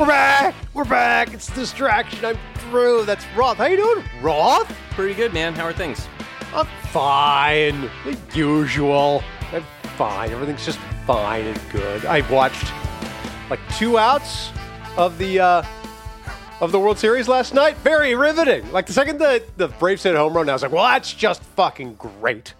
[0.00, 0.54] We're back.
[0.72, 1.34] We're back.
[1.34, 2.24] It's distraction.
[2.24, 2.38] I'm
[2.70, 3.04] Drew.
[3.04, 3.58] That's Roth.
[3.58, 4.74] How you doing, Roth?
[4.92, 5.52] Pretty good, man.
[5.52, 6.08] How are things?
[6.54, 7.82] I'm fine.
[8.06, 9.22] The usual.
[9.52, 9.62] I'm
[9.98, 10.30] fine.
[10.30, 12.06] Everything's just fine and good.
[12.06, 12.72] I watched
[13.50, 14.52] like two outs
[14.96, 15.62] of the uh,
[16.62, 17.76] of the World Series last night.
[17.84, 18.72] Very riveting.
[18.72, 21.12] Like the second the the Braves hit a home run, I was like, well, that's
[21.12, 22.54] just fucking great.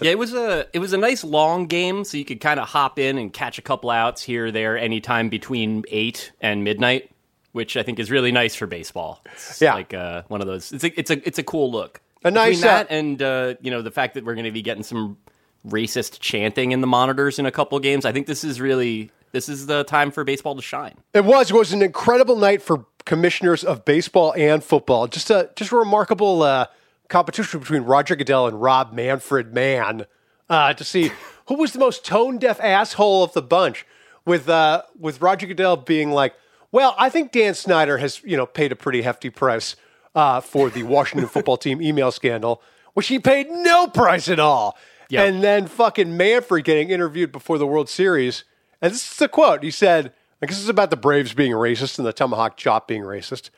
[0.00, 2.68] Yeah, it was a it was a nice long game, so you could kind of
[2.68, 7.10] hop in and catch a couple outs here or there anytime between eight and midnight,
[7.52, 9.22] which I think is really nice for baseball.
[9.32, 9.74] It's Yeah.
[9.74, 10.72] like uh, one of those.
[10.72, 12.00] It's a it's a it's a cool look.
[12.24, 14.50] A nice, between that uh, and uh, you know the fact that we're going to
[14.52, 15.18] be getting some
[15.66, 18.04] racist chanting in the monitors in a couple games.
[18.04, 20.94] I think this is really this is the time for baseball to shine.
[21.12, 21.50] It was.
[21.50, 25.06] It was an incredible night for commissioners of baseball and football.
[25.06, 26.66] Just a just a remarkable uh,
[27.08, 30.06] competition between Roger Goodell and Rob Manfred Mann
[30.48, 31.12] uh, to see
[31.46, 33.86] who was the most tone deaf asshole of the bunch.
[34.26, 36.34] With uh, with Roger Goodell being like,
[36.72, 39.76] "Well, I think Dan Snyder has you know paid a pretty hefty price
[40.14, 42.62] uh, for the Washington football team email scandal,
[42.94, 44.78] which he paid no price at all."
[45.10, 45.24] Yeah.
[45.24, 48.44] And then fucking Manfred getting interviewed before the World Series.
[48.80, 49.62] And this is a quote.
[49.62, 53.02] He said, like, this is about the Braves being racist and the Tomahawk Chop being
[53.02, 53.50] racist.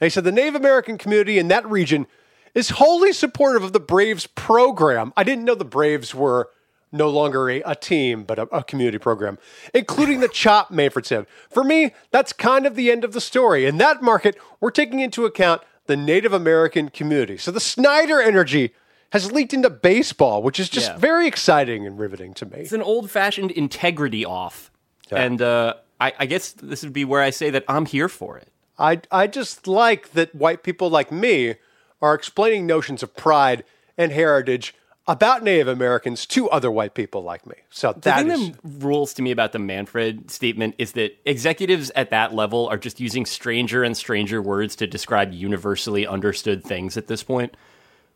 [0.00, 2.06] And he said, the Native American community in that region
[2.54, 5.12] is wholly supportive of the Braves program.
[5.16, 6.50] I didn't know the Braves were
[6.92, 9.38] no longer a, a team, but a, a community program,
[9.72, 11.26] including the chop, Manfred said.
[11.48, 13.66] For me, that's kind of the end of the story.
[13.66, 17.36] In that market, we're taking into account the Native American community.
[17.36, 18.74] So the Snyder energy
[19.12, 20.98] has leaked into baseball, which is just Yeah.
[20.98, 22.58] very exciting and riveting to me.
[22.58, 24.70] It's an old fashioned integrity off,
[25.10, 28.36] and uh, I, I guess this would be where I say that I'm here for
[28.38, 28.48] it.
[28.78, 31.56] I, I just like that white people like me
[32.02, 33.64] are explaining notions of pride
[33.96, 34.74] and heritage
[35.06, 37.56] about Native Americans to other white people like me.
[37.70, 41.18] So The that thing is that rules to me about the Manfred statement is that
[41.24, 46.62] executives at that level are just using stranger and stranger words to describe universally understood
[46.62, 47.56] things at this point.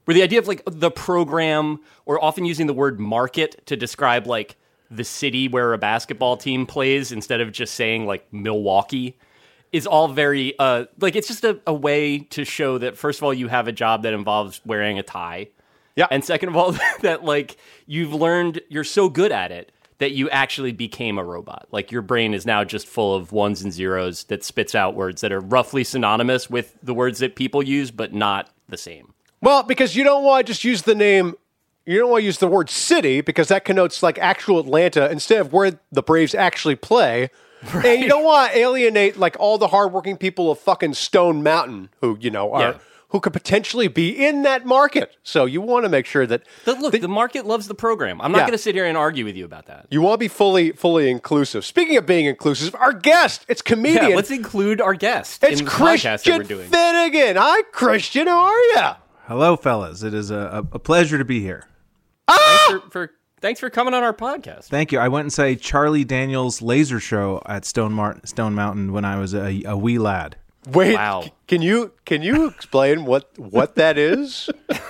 [0.04, 4.26] Where the idea of like the program, or often using the word market to describe
[4.26, 4.56] like
[4.90, 9.16] the city where a basketball team plays instead of just saying like Milwaukee,
[9.74, 13.24] is all very uh like it's just a, a way to show that first of
[13.24, 15.48] all you have a job that involves wearing a tie.
[15.96, 16.06] Yeah.
[16.10, 20.30] And second of all, that like you've learned you're so good at it that you
[20.30, 21.66] actually became a robot.
[21.72, 25.22] Like your brain is now just full of ones and zeros that spits out words
[25.22, 29.12] that are roughly synonymous with the words that people use, but not the same.
[29.40, 31.34] Well, because you don't want to just use the name,
[31.84, 35.40] you don't want to use the word city because that connotes like actual Atlanta instead
[35.40, 37.30] of where the Braves actually play.
[37.84, 41.90] And you don't want to alienate like all the hardworking people of fucking Stone Mountain
[42.00, 42.60] who, you know, are.
[42.60, 42.78] Yeah.
[43.10, 45.16] Who could potentially be in that market?
[45.22, 48.20] So you want to make sure that But look, the market loves the program.
[48.20, 48.42] I'm not Yeah.
[48.46, 49.86] going to sit here and argue with you about that.
[49.88, 51.64] you want to be fully, fully inclusive.
[51.64, 55.64] Speaking of being inclusive, our guest, it's comedian, Yeah, let's include our guest it's in
[55.64, 56.68] the podcast that Christian we're doing.
[56.70, 57.36] Finnegan.
[57.36, 58.26] Hi, Christian.
[58.26, 58.80] How are you?
[59.28, 60.02] Hello, fellas.
[60.02, 61.68] It is a, a, a pleasure to be here.
[62.26, 62.80] Ah!
[62.82, 63.10] for, for
[63.44, 64.64] thanks for coming on our podcast.
[64.64, 64.98] Thank you.
[64.98, 69.18] I went and say Charlie Daniels laser show at Stone, Mar- Stone Mountain when I
[69.18, 70.36] was a, a wee lad.
[70.72, 71.20] Wait, Wow.
[71.24, 74.48] c- can you can you explain what what that is?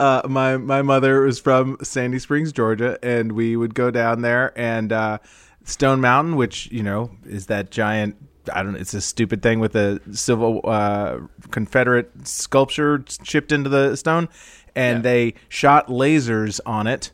[0.00, 4.52] Uh, my my mother was from Sandy Springs, Georgia, and we would go down there
[4.58, 5.18] and uh,
[5.64, 8.16] Stone Mountain, which you know is that giant.
[8.52, 8.74] I don't.
[8.74, 11.18] It's a stupid thing with a civil uh,
[11.52, 14.28] Confederate sculpture chipped into the stone,
[14.74, 17.12] and they shot lasers on it,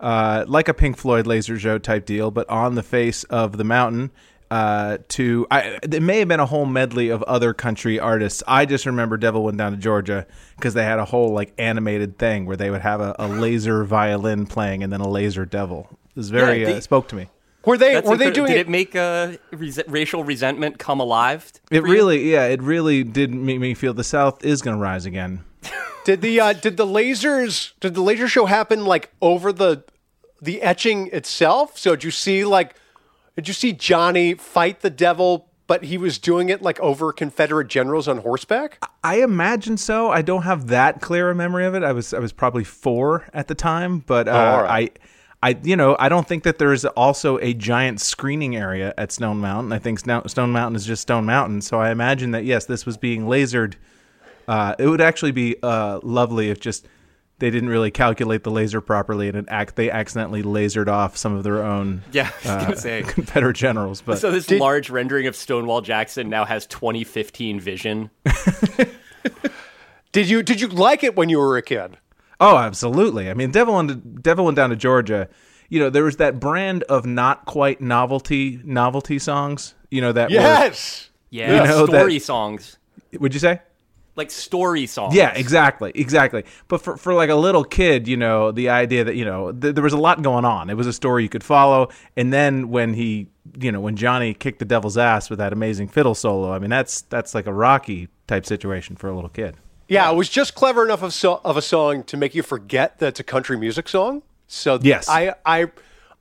[0.00, 3.64] uh, like a Pink Floyd laser show type deal, but on the face of the
[3.64, 4.10] mountain.
[4.48, 8.44] Uh, to I, it may have been a whole medley of other country artists.
[8.46, 10.24] I just remember Devil Went Down to Georgia
[10.56, 13.82] because they had a whole like animated thing where they would have a, a laser
[13.82, 15.88] violin playing and then a laser devil.
[16.10, 17.28] It was very Yeah, uh, spoke to me.
[17.64, 18.60] Were they That's were they doing Did it?
[18.60, 21.50] it make uh, res- racial resentment come alive?
[21.72, 21.92] It for you?
[21.92, 25.44] really, yeah, it really did make me feel the South is going to rise again.
[26.04, 29.82] Did the uh, did the lasers did the laser show happen like over the
[30.40, 31.76] the etching itself?
[31.78, 32.76] So did you see like
[33.34, 37.68] did you see Johnny fight the devil, but he was doing it like over Confederate
[37.68, 38.82] generals on horseback?
[39.02, 40.10] I imagine so.
[40.10, 41.82] I don't have that clear a memory of it.
[41.82, 44.96] I was I was probably four at the time, but uh, all right.
[45.42, 48.94] I I you know I don't think that there is also a giant screening area
[48.96, 49.72] at Stone Mountain.
[49.72, 51.62] I think Stone Mountain is just Stone Mountain.
[51.62, 53.74] So I imagine that yes, this was being lasered.
[54.48, 56.86] Uh, it would actually be uh, lovely if just
[57.38, 61.34] they didn't really calculate the laser properly and it act they accidentally lasered off some
[61.34, 63.02] of their own Yeah, I was gonna say.
[63.06, 64.00] Confederate generals.
[64.00, 68.10] But So this large rendering of Stonewall Jackson now has 2015 vision.
[70.12, 71.98] Did you did you like it when you were a kid?
[72.40, 73.28] Oh, absolutely.
[73.30, 75.28] I mean, Devil went, Devil went down to Georgia
[75.68, 79.74] you know, there was that brand of not quite novelty novelty songs.
[79.90, 80.28] You know that.
[80.30, 81.10] were- Yes.
[81.30, 82.78] Yeah, You know story that- songs.
[83.18, 83.60] would you say?
[84.16, 85.14] Like story songs.
[85.14, 86.44] Yeah, exactly, exactly.
[86.68, 89.74] But for for like a little kid, you know, the idea that you know th-
[89.74, 90.70] there was a lot going on.
[90.70, 93.28] It was a story you could follow, and then when he,
[93.60, 96.70] you know, when Johnny kicked the devil's ass with that amazing fiddle solo, I mean,
[96.70, 99.56] that's that's like a Rocky type situation for a little kid.
[99.88, 102.98] Yeah, it was just clever enough of, so, of a song to make you forget
[102.98, 104.22] that it's a country music song.
[104.48, 105.08] So Yes.
[105.08, 105.70] I I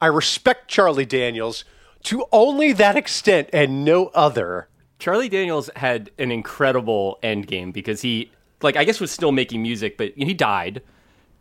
[0.01, 1.63] I respect Charlie Daniels
[2.03, 4.67] to only that extent and no other.
[4.99, 8.31] Charlie Daniels had an incredible end game because he,
[8.61, 10.81] like, I guess was still making music, but he died.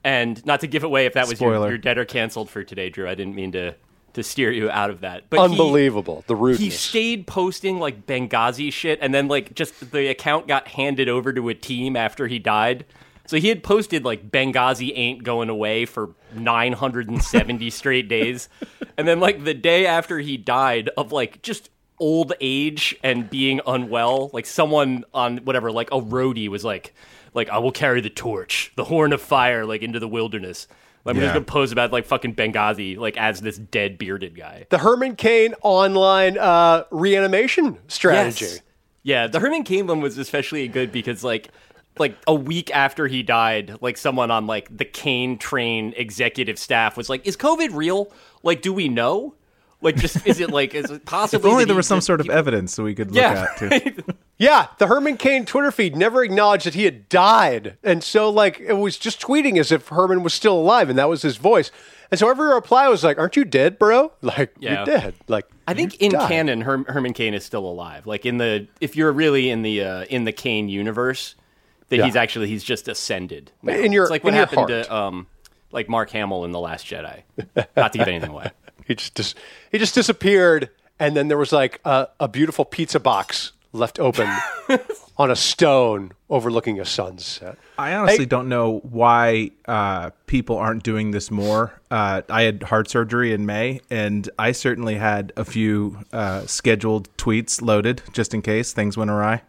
[0.02, 1.68] And not to give away if that was your, Spoiler.
[1.70, 3.08] your dead or canceled for today, Drew.
[3.08, 3.74] I didn't mean to
[4.14, 5.28] to steer you out of that.
[5.28, 10.06] But he- Unbelievable, the He, stayed posting like Benghazi shit, and then like just the
[10.08, 12.84] account got handed over to a team after he died.
[13.26, 18.48] So he had posted like Benghazi ain't going away for 970 straight days.
[18.96, 23.60] And then like the day after he died of like just old age and being
[23.66, 26.94] unwell, like someone on whatever like a roadie was like
[27.34, 30.66] like I will carry the torch, the horn of fire like into the wilderness.
[31.06, 31.22] I'm Yeah.
[31.24, 34.66] just gonna pose about like fucking Benghazi, like as this dead bearded guy.
[34.70, 38.44] the Herman Cain online uh, reanimation strategy.
[38.46, 38.60] Yes.
[39.02, 41.48] Yeah, the Herman Cain one was especially good because like
[41.98, 46.96] like a week after he died, like someone on like the Cain train executive staff
[46.96, 48.10] was like, "Is COVID real?
[48.42, 49.34] Like, do we know?
[49.80, 52.26] Like, just is it like is it If possibly?" only there was some sort of
[52.26, 53.46] he- evidence so we could look yeah.
[53.60, 54.02] at too.
[54.36, 57.78] Yeah, the Herman Cain Twitter feed never acknowledged that he had died.
[57.84, 61.08] And so, like, it was just tweeting as if Herman was still alive and that
[61.08, 61.70] was his voice.
[62.10, 64.10] And so every reply was like, Aren't you dead, bro?
[64.22, 64.74] Like, Yeah.
[64.78, 65.14] you're dead.
[65.28, 66.28] Like, I think in died.
[66.28, 68.08] canon, Herm- Herman Cain is still alive.
[68.08, 71.36] Like in the if you're really in the uh, in the Cain universe,
[71.90, 72.04] that Yeah.
[72.06, 73.52] he's actually he's just ascended.
[73.62, 73.74] now.
[73.74, 74.68] In your- it's like what happened heart.
[74.70, 75.28] to um
[75.70, 77.22] like Mark Hamill in the Last Jedi.
[77.76, 78.50] Not to give anything away.
[78.86, 79.34] He just, dis-
[79.72, 80.70] he just disappeared.
[80.98, 84.28] And then there was like a, a beautiful pizza box left open
[85.18, 87.58] on a stone overlooking a sunset.
[87.76, 88.26] I honestly Hey.
[88.26, 91.80] don't know why uh, people aren't doing this more.
[91.90, 97.08] Uh, I had heart surgery in May, and I certainly had a few uh, scheduled
[97.16, 99.42] tweets loaded just in case things went awry.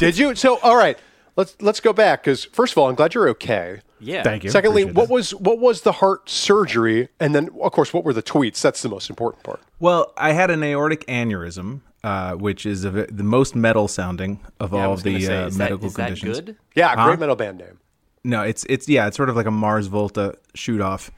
[0.00, 0.34] Did you?
[0.34, 0.98] So, all right,
[1.36, 3.80] let's let's go back because first of all, I'm glad you're okay.
[3.98, 4.22] Yeah.
[4.22, 4.50] Thank you.
[4.50, 5.14] Secondly, Appreciate what that.
[5.14, 8.60] was what was the heart surgery, and then of course, what were the tweets?
[8.60, 9.60] That's the most important part.
[9.80, 14.74] Well, I had an aortic aneurysm, uh, which is a, the most metal sounding of
[14.74, 16.40] I all of the say, uh, is medical that, is that conditions.
[16.40, 16.56] good?
[16.74, 17.78] Yeah, great metal band name.
[18.24, 21.10] No, it's it's yeah, it's sort of like a Mars Volta shoot off.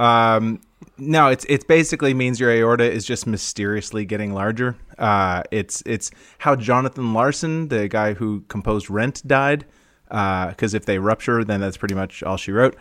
[0.00, 0.60] Um,
[0.98, 4.76] no, it's it basically means your aorta is just mysteriously getting larger.
[4.98, 9.64] Uh, it's it's how Jonathan Larson, the guy who composed Rent, died.
[10.08, 12.76] Because if they rupture, then that's pretty much all she wrote.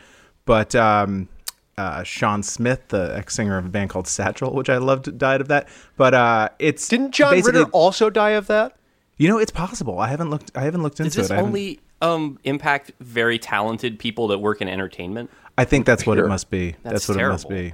[0.46, 1.30] But um,
[1.78, 5.40] uh, Shawn Smith, the ex singer of a band called Satchel, which I loved, died
[5.40, 5.70] of that.
[5.96, 8.76] But uh, it's Didn't John basically- Ritter also die of that?
[9.18, 10.00] You know, it's possible.
[10.00, 10.52] I haven't looked.
[10.56, 11.34] I haven't looked Does into this it.
[11.34, 15.30] I haven't- only um, impact very talented people that work in entertainment?
[15.58, 16.26] I think that's what Sure.
[16.26, 16.72] it must be.
[16.84, 17.74] That's, That's what it must be.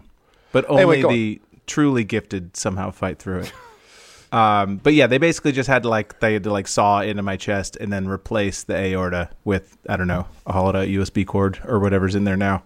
[0.51, 1.13] But Anyway, only on.
[1.13, 3.53] the truly gifted somehow fight through it.
[4.33, 7.23] um, but yeah, they basically just had to like they had to like saw into
[7.23, 11.25] my chest and then replace the aorta with I don't know a hollowed out USB
[11.25, 12.63] cord or whatever's in there now.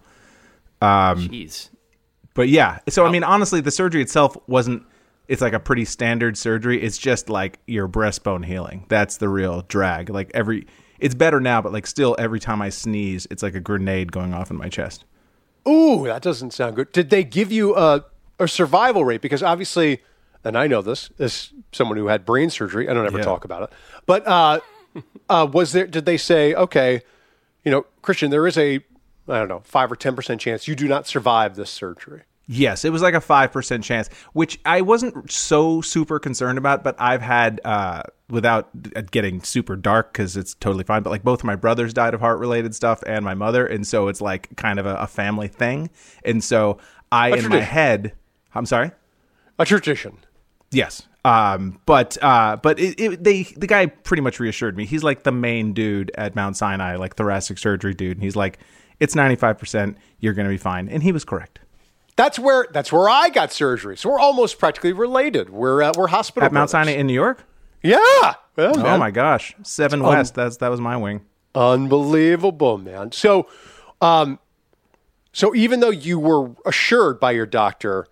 [0.80, 1.70] Um, Jeez.
[2.34, 4.84] But yeah, so I mean, honestly, the surgery itself wasn't.
[5.28, 6.82] It's like a pretty standard surgery.
[6.82, 8.86] It's just like your breastbone healing.
[8.88, 10.10] That's the real drag.
[10.10, 10.66] Like every,
[10.98, 14.34] it's better now, but like still, every time I sneeze, it's like a grenade going
[14.34, 15.04] off in my chest.
[15.68, 16.90] Ooh, that doesn't sound good.
[16.92, 18.04] Did they give you a
[18.38, 19.20] a survival rate?
[19.20, 20.02] Because obviously,
[20.44, 22.88] and I know this as someone who had brain surgery.
[22.88, 23.24] I don't ever Yeah.
[23.24, 23.70] talk about it.
[24.06, 24.60] But uh,
[25.28, 25.86] uh, was there?
[25.86, 27.02] Did they say, okay,
[27.64, 28.76] you know, Christian, there is a
[29.28, 32.22] I don't know five or ten percent chance you do not survive this surgery.
[32.54, 36.84] Yes, it was like a five percent chance, which I wasn't so super concerned about.
[36.84, 38.68] But I've had, uh, without
[39.10, 41.02] getting super dark, because it's totally fine.
[41.02, 43.86] But like both of my brothers died of heart related stuff, and my mother, and
[43.86, 45.88] so it's like kind of a, a family thing.
[46.26, 46.76] And so
[47.10, 48.12] I, in my head,
[48.54, 48.90] I'm sorry.
[49.58, 50.18] A tradition.
[50.70, 51.08] Yes.
[51.24, 54.84] Um, but uh, but it, it, they the guy pretty much reassured me.
[54.84, 58.58] He's like the main dude at Mount Sinai, like thoracic surgery dude, and he's like,
[59.00, 59.96] it's ninety five percent.
[60.20, 61.60] You're gonna be fine, and he was correct.
[62.22, 63.96] That's where that's where I got surgery.
[63.96, 65.50] So we're almost practically related.
[65.50, 66.70] We're uh, we're hospital At Mount.
[66.70, 67.44] Sinai in New York.
[67.82, 68.34] Yeah.
[68.56, 70.36] Oh my gosh, Seven West.
[70.36, 71.22] That's that was my wing.
[71.52, 73.10] Unbelievable, man.
[73.10, 73.48] So,
[74.00, 74.38] um,
[75.32, 78.06] so even though you were assured by your doctor,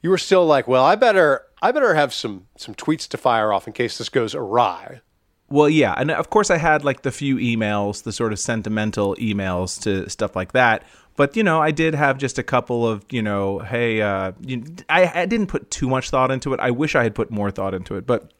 [0.00, 3.52] you were still like, well, I better, I better have some some tweets to fire
[3.52, 5.02] off in case this goes awry.
[5.50, 9.14] Well, yeah, and of course I had like the few emails, the sort of sentimental
[9.16, 10.84] emails to stuff like that.
[11.16, 14.64] But you know, I did have just a couple of you know, hey, uh, you,
[14.88, 16.60] I, I didn't put too much thought into it.
[16.60, 18.32] I wish I had put more thought into it, but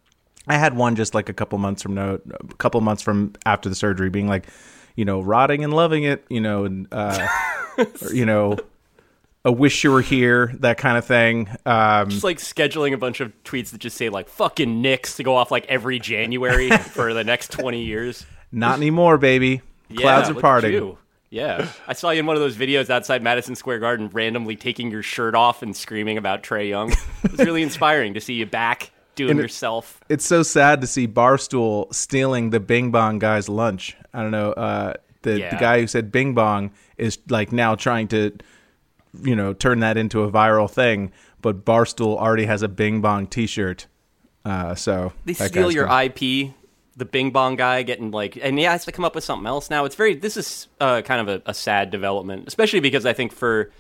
[0.49, 3.69] I had one just like a couple months from no, a couple months from after
[3.69, 4.47] the surgery, being like,
[4.97, 7.29] you know, rotting and loving it, you know, and uh,
[7.79, 8.59] or, you know,
[9.45, 11.49] a wish you were here, that kind of thing.
[11.67, 15.23] Um, Just like scheduling a bunch of tweets that just say like "fucking Knicks" to
[15.23, 18.25] go off like every January for the next twenty years.
[18.51, 19.63] not anymore, baby.
[19.89, 20.97] Yeah, Clouds are parting.
[21.33, 24.91] Yeah, I saw you in one of those videos outside Madison Square Garden, randomly taking
[24.91, 26.93] your shirt off and screaming about Trae Young.
[27.25, 29.99] It was really inspiring to see you back doing it, yourself.
[30.11, 33.97] It's so sad to see Barstool stealing the Bing Bong guy's lunch.
[34.13, 34.53] I don't know.
[34.53, 35.51] Uh, the Yeah.
[35.51, 38.37] the guy who said Bing Bong is like now trying to,
[39.23, 41.13] you know, turn that into a viral thing.
[41.41, 43.87] But Barstool already has a Bing Bong T-shirt.
[44.45, 46.53] Uh, so They steal your gonna- IP.
[46.97, 49.71] The Bing Bong guy getting like, and he has to come up with something else
[49.71, 49.85] now.
[49.85, 50.15] It's very.
[50.15, 53.71] This is uh, kind of a, a sad development, especially because I think for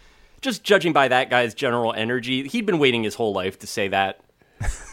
[0.40, 3.88] just judging by that guy's general energy, he'd been waiting his whole life to say
[3.88, 4.21] that.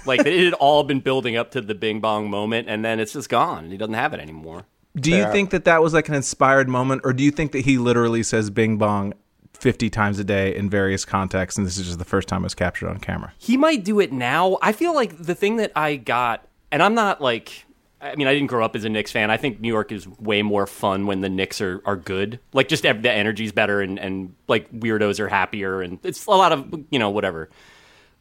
[0.05, 3.13] Like it had all been building up to the Bing Bong moment, and then it's
[3.13, 3.69] just gone.
[3.69, 4.65] He doesn't have it anymore.
[4.95, 7.59] Do you think that that was like an inspired moment, or do you think that
[7.59, 9.13] he literally says Bing Bong
[9.53, 12.45] fifty times a day in various contexts, and this is just the first time it
[12.45, 13.31] was captured on camera?
[13.37, 14.57] He might do it now.
[14.61, 17.65] I feel like the thing that I got, and I'm not like,
[18.01, 19.29] I mean, I didn't grow up as a Knicks fan.
[19.29, 22.39] I think New York is way more fun when the Knicks are, are good.
[22.53, 25.81] Like, just the energy's better and, and like weirdos are happier.
[25.81, 27.49] And it's a lot of, you know, whatever,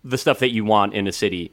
[0.02, 1.52] the stuff that you want in a city.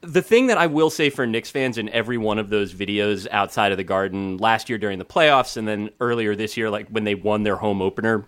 [0.00, 3.26] The thing that I will say for Knicks fans in every one of those videos
[3.30, 6.88] outside of the garden last year during the playoffs and then earlier this year, like
[6.88, 8.26] when they won their home opener,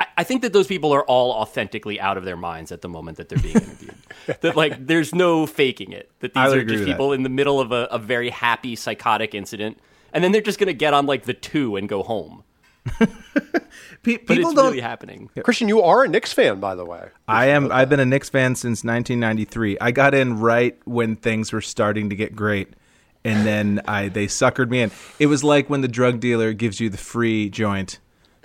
[0.00, 2.88] I- I think that those people are all authentically out of their minds at the
[2.88, 3.94] moment that they're being interviewed.
[4.40, 6.10] that like there's no faking it.
[6.20, 6.92] That these are just with that.
[6.92, 9.78] people in the middle of a, a very happy psychotic incident,
[10.12, 12.42] and then they're just gonna get on like the two and go home.
[14.02, 14.66] Pe- But people it's don't.
[14.66, 15.28] really happening.
[15.42, 17.08] Christian, you are a Knicks fan, by the way.
[17.28, 17.70] I am.
[17.70, 19.76] I've been a Knicks fan since 1993.
[19.80, 22.72] I got in right when things were starting to get great,
[23.24, 24.90] and then I they suckered me in.
[25.18, 27.98] It was like when the drug dealer gives you the free joint,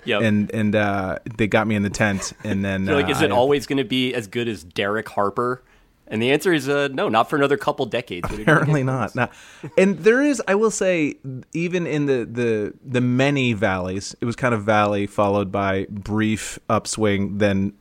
[0.06, 0.22] Yep.
[0.22, 3.22] and and uh, they got me in the tent, and then You're like, uh, is
[3.22, 5.62] it I- always going to be as good as Derek Harper?
[6.08, 8.30] And the answer is uh, no, not for another couple decades.
[8.30, 9.16] What are you gonna Apparently not.
[9.16, 9.28] No.
[9.76, 11.16] And there is, I will say,
[11.52, 16.60] even in the, the the many valleys, it was kind of valley followed by brief
[16.70, 17.72] upswing, then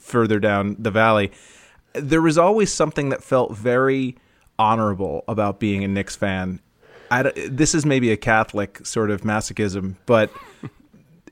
[0.00, 1.30] further down the valley.
[1.94, 4.16] There was always something that felt very
[4.58, 6.58] honorable about being a Knicks fan.
[7.12, 10.30] I this is maybe a Catholic sort of masochism, but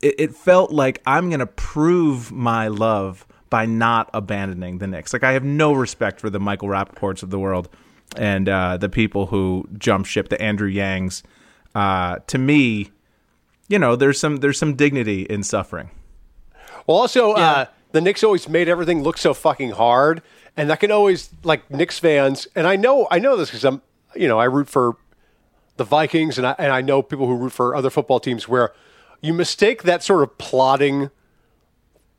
[0.03, 5.13] it, it felt like I'm going to prove my love by not abandoning the Knicks.
[5.13, 7.69] Like I have no respect for the Michael Rapaports of the world
[8.17, 11.23] and uh, the people who jump ship, the Andrew Yangs.
[11.75, 12.91] Uh, to me,
[13.69, 15.91] you know, there's some there's some dignity in suffering.
[16.87, 20.23] Well, also, uh, the Knicks always made everything look so fucking hard,
[20.57, 22.49] and that can always like Knicks fans.
[22.55, 23.83] And I know, I know this because I'm,
[24.15, 24.97] you know, I root for
[25.77, 28.73] the Vikings, and I and I know people who root for other football teams where
[29.21, 31.11] you mistake that sort of plotting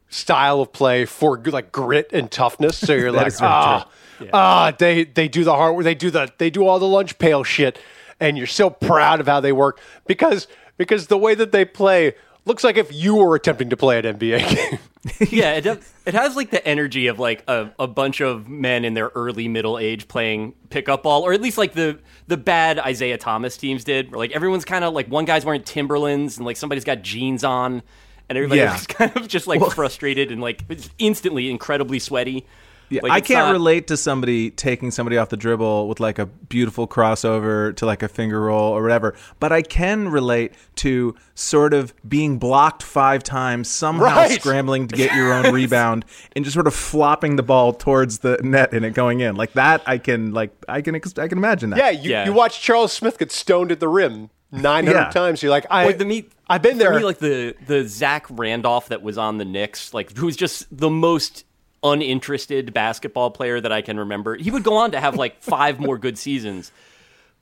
[0.09, 2.77] style of play for like grit and toughness.
[2.77, 3.89] So you're like, ah,
[4.33, 7.17] ah, they they do the hard work, they do the they do all the lunch
[7.19, 7.79] pail shit,
[8.19, 9.79] and you're so proud of how they work.
[10.07, 12.15] Because because the way that they play
[12.49, 14.79] looks like if you were attempting to play an NBA game.
[15.31, 18.83] yeah, it, does- it has like the energy of like a, a bunch of men
[18.83, 22.81] in their early middle age playing pickup ball, or at least like the the bad
[22.85, 26.45] Isiah Thomas teams did, where like everyone's kind of like one guy's wearing Timberlands and
[26.45, 27.81] like somebody's got jeans on,
[28.27, 28.77] and everybody's Yeah.
[28.93, 30.63] kind of just like frustrated and like
[30.99, 32.45] instantly incredibly sweaty.
[32.89, 36.17] Yeah, Like, I can't not- relate to somebody taking somebody off the dribble with like
[36.19, 41.15] a beautiful crossover to like a finger roll or whatever, but I can relate to
[41.35, 44.41] sort of being blocked five times, somehow Right.
[44.41, 46.05] scrambling to get your own rebound
[46.35, 49.35] and just sort of flopping the ball towards the net and it going in.
[49.35, 51.77] Like that I can like I can I can imagine that.
[51.79, 52.25] Yeah, you, Yeah.
[52.25, 55.09] you watch Charles Smith get stoned at the rim 900 Yeah.
[55.11, 55.43] times.
[55.43, 56.31] You're like, I, Like the meat.
[56.47, 56.95] I've been for there.
[56.97, 60.65] Me, like the the Zach Randolph that was on the Knicks, like who was just
[60.75, 61.45] the most
[61.83, 64.35] uninterested basketball player that I can remember.
[64.35, 66.71] He would go on to have like five more good seasons.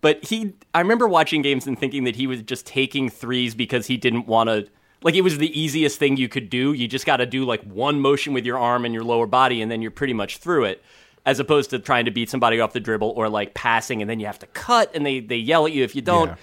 [0.01, 3.88] But he, I remember watching games and thinking that he was just taking threes because
[3.88, 4.67] he didn't want to.
[5.03, 6.74] Like it was the easiest thing you could do.
[6.74, 9.62] You just got to do like one motion with your arm and your lower body,
[9.62, 10.84] and then you're pretty much through it.
[11.25, 14.20] As opposed to trying to beat somebody off the dribble or like passing, and then
[14.20, 16.36] you have to cut, and they they yell at you if you don't Yeah.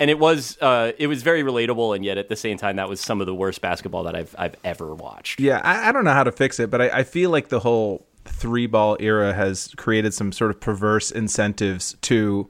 [0.00, 2.88] And it was uh, it was very relatable, and yet at the same time, that
[2.88, 5.38] was some of the worst basketball that I've I've ever watched.
[5.38, 7.60] Yeah, I, I don't know how to fix it, but I, I feel like the
[7.60, 12.48] whole three ball era has created some sort of perverse incentives to,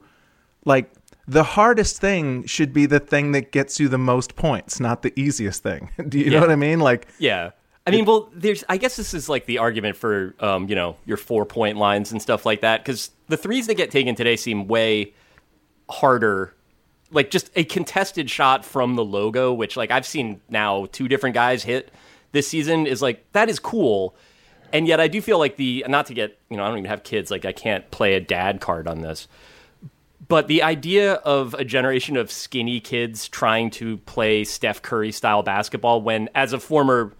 [0.65, 0.91] like,
[1.27, 5.13] the hardest thing should be the thing that gets you the most points, not the
[5.19, 5.89] easiest thing.
[6.09, 6.31] Do you Yeah.
[6.31, 6.79] know what I mean?
[6.79, 7.51] Like, Yeah.
[7.87, 8.63] I mean, well, there's.
[8.69, 12.11] I guess this is like the argument for, um, you know, your four point lines
[12.11, 12.83] and stuff like that.
[12.85, 15.13] Because the threes that get taken today seem way
[15.89, 16.53] harder.
[17.11, 21.33] Like just a contested shot from the logo, which like I've seen now two different
[21.33, 21.91] guys hit
[22.31, 24.15] this season, is like that is cool.
[24.73, 26.89] And yet I do feel like the not to get you know I don't even
[26.89, 29.27] have kids like I can't play a dad card on this.
[30.27, 35.43] But the idea of a generation of skinny kids trying to play Steph Curry style
[35.43, 37.11] basketball when, as a former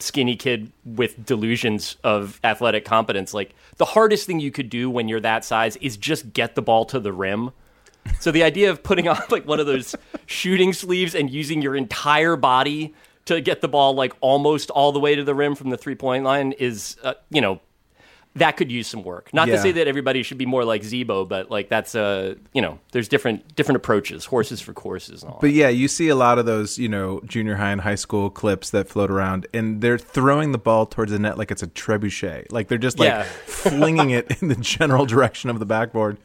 [0.00, 5.06] skinny kid with delusions of athletic competence, like the hardest thing you could do when
[5.06, 7.52] you're that size is just get the ball to the rim.
[8.20, 9.94] So the idea of putting on like one of those
[10.26, 12.94] shooting sleeves and using your entire body
[13.26, 15.94] to get the ball like almost all the way to the rim from the three
[15.96, 17.60] point line is, uh, you know,
[18.36, 19.32] that could use some work.
[19.32, 22.60] Not to say that everybody should be more like Z-Bo, but like that's uh, you
[22.60, 25.38] know, there's different different approaches, horses for courses and all.
[25.40, 28.28] But yeah, you see a lot of those, you know, junior high and high school
[28.28, 31.66] clips that float around, and they're throwing the ball towards the net like it's a
[31.66, 32.52] trebuchet.
[32.52, 33.22] Like they're just like Yeah.
[33.46, 36.18] flinging it in the general direction of the backboard.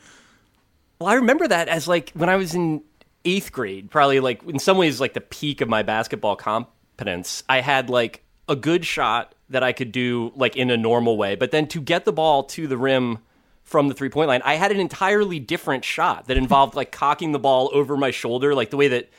[1.02, 2.84] Well, I remember that as like when I was in
[3.26, 7.42] eighth grade, probably like in some ways like the peak of my basketball competence.
[7.50, 11.34] I had like a good shot that I could do like in a normal way,
[11.34, 13.18] but then to get the ball to the rim
[13.64, 17.32] from the three point line, I had an entirely different shot that involved like cocking
[17.32, 19.10] the ball over my shoulder, like the way that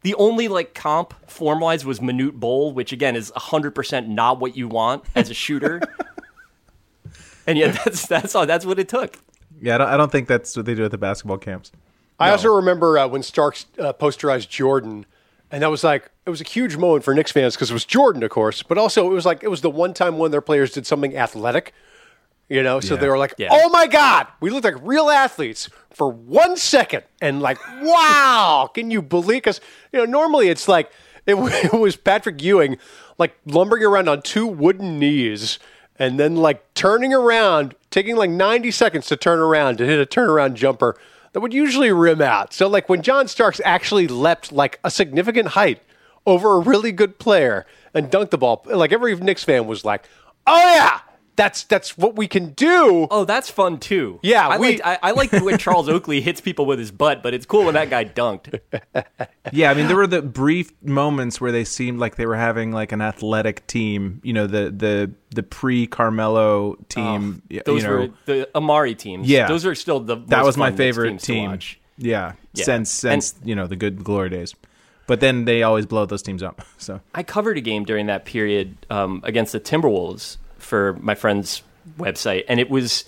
[0.00, 4.56] the only like comp form wise was Manute Bol, which again is 100% not what
[4.56, 5.82] you want as a shooter.
[7.46, 9.18] and yet that's that's all that's what it took.
[9.60, 11.72] Yeah, I don't, I don't think that's what they do at the basketball camps.
[12.20, 15.06] I also remember uh, when Starks uh, posterized Jordan,
[15.52, 17.84] and that was like it was a huge moment for Knicks fans because it was
[17.84, 20.32] Jordan, of course, but also it was like it was the one time one of
[20.32, 21.72] their players did something athletic.
[22.48, 23.00] You know, so Yeah.
[23.02, 23.48] they were like, Yeah.
[23.52, 27.04] "Oh my God, we looked like real athletes for one second.
[27.20, 29.60] and like, "Wow, can you believe?" Because
[29.92, 30.90] you know, normally it's like
[31.26, 31.34] it,
[31.72, 32.78] it was Patrick Ewing
[33.18, 35.58] like lumbering around on two wooden knees
[35.98, 40.06] and then like turning around, taking like 90 seconds to turn around to hit a
[40.06, 40.96] turnaround jumper
[41.32, 42.52] that would usually rim out.
[42.52, 45.82] So like when John Starks actually leapt like a significant height
[46.24, 50.08] over a really good player and dunked the ball, like every Knicks fan was like,
[50.46, 51.00] "Oh yeah,
[51.38, 54.20] that's that's what we can do." Oh, that's fun too.
[54.22, 57.22] Yeah, I we- like I, I like when Charles Oakley hits people with his butt,
[57.22, 58.60] but it's cool when that guy dunked.
[59.52, 62.72] Yeah, I mean, there were the brief moments where they seemed like they were having
[62.72, 64.20] like an athletic team.
[64.22, 67.40] You know, the the the pre Carmelo team.
[67.50, 69.28] y- Those you know, were the Amar'e teams.
[69.28, 69.46] Yeah.
[69.48, 71.50] those are still the that most was my fun favorite teams to team.
[71.50, 71.80] watch.
[71.96, 72.64] Yeah, Yeah.
[72.64, 74.54] since And- since you know the good glory days.
[75.06, 76.60] But then they always blow those teams up.
[76.78, 81.62] So I covered a game during that period um, against the Timberwolves for my friend's
[81.98, 83.04] website, and it was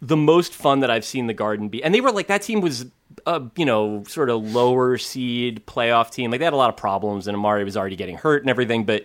[0.00, 1.82] the most fun that I've seen the Garden be.
[1.82, 2.86] And they were like that team was
[3.26, 6.30] a you know sort of lower seed playoff team.
[6.30, 8.84] Like they had a lot of problems, and Amar'e was already getting hurt and everything.
[8.84, 9.04] But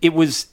[0.00, 0.46] it was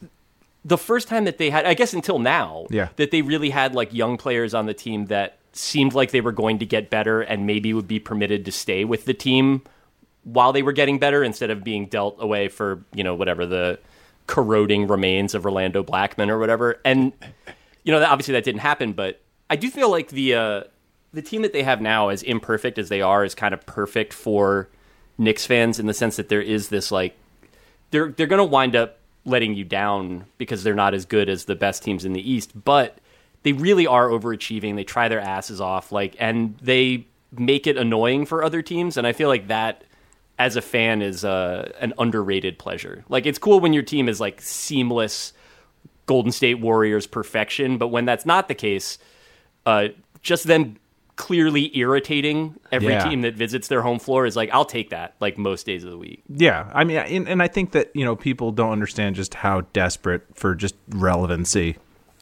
[0.65, 2.89] the first time that they had, I guess, until now, Yeah.
[2.97, 6.31] that they really had like young players on the team that seemed like they were
[6.33, 9.61] going to get better and maybe would be permitted to stay with the team
[10.23, 13.79] while they were getting better instead of being dealt away for you know whatever the
[14.29, 16.79] corroding remains of Rolando Blackman or whatever.
[16.85, 17.13] And
[17.83, 20.63] you know, obviously that didn't happen, but I do feel like the uh,
[21.13, 24.13] the team that they have now, as imperfect as they are, is kind of perfect
[24.13, 24.69] for
[25.17, 27.17] Knicks fans in the sense that there is this like
[27.89, 31.45] they're they're going to wind up letting you down because they're not as good as
[31.45, 32.99] the best teams in the East, but
[33.41, 34.75] they really are overachieving.
[34.75, 38.95] They try their asses off, like, and they make it annoying for other teams.
[38.95, 39.83] And I feel like that,
[40.39, 43.03] as a fan, is uh, an underrated pleasure.
[43.09, 45.33] Like, it's cool when your team is like seamless
[46.07, 48.97] Golden State Warriors perfection, but when that's not the case,
[49.65, 49.89] uh,
[50.21, 50.77] just them
[51.17, 53.03] clearly irritating every Yeah.
[53.09, 55.91] team that visits their home floor is like, I'll take that like most days of
[55.91, 56.23] the week.
[56.29, 59.61] yeah, I mean, and, and I think that you know people don't understand just how
[59.73, 61.75] desperate for just relevancy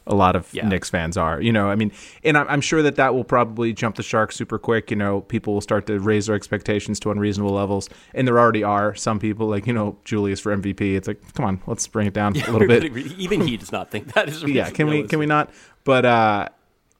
[0.08, 0.66] a lot of Yeah.
[0.66, 1.40] Knicks fans are.
[1.40, 1.92] You know, I mean,
[2.24, 4.90] and I'm, I'm sure that that will probably jump the shark super quick.
[4.90, 8.64] You know, people will start to raise their expectations to unreasonable levels, and there already
[8.64, 10.96] are some people like you know Julius for MVP.
[10.96, 12.84] It's like, come on, let's bring it down a little bit.
[13.18, 14.42] Even he does not think that is.
[14.48, 15.50] yeah can we can we not
[15.84, 16.48] but uh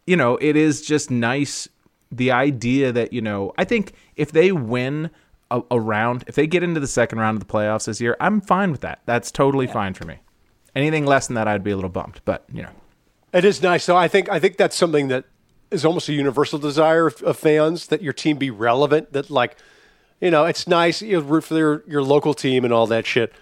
[0.06, 1.66] you know it is just nice
[2.12, 5.10] the idea that you know i think if they win
[5.50, 8.16] a, a round if they get into the second round of the playoffs this year
[8.20, 10.16] i'm fine with that that's totally fine for me
[10.74, 12.70] anything less than that i'd be a little bummed but you know
[13.32, 13.96] It is nice, though.
[13.96, 15.24] I think I think that's something that
[15.70, 19.12] is almost a universal desire of, of fans that your team be relevant.
[19.12, 19.56] That like,
[20.20, 23.32] you know, it's nice you root for your your local team and all that shit.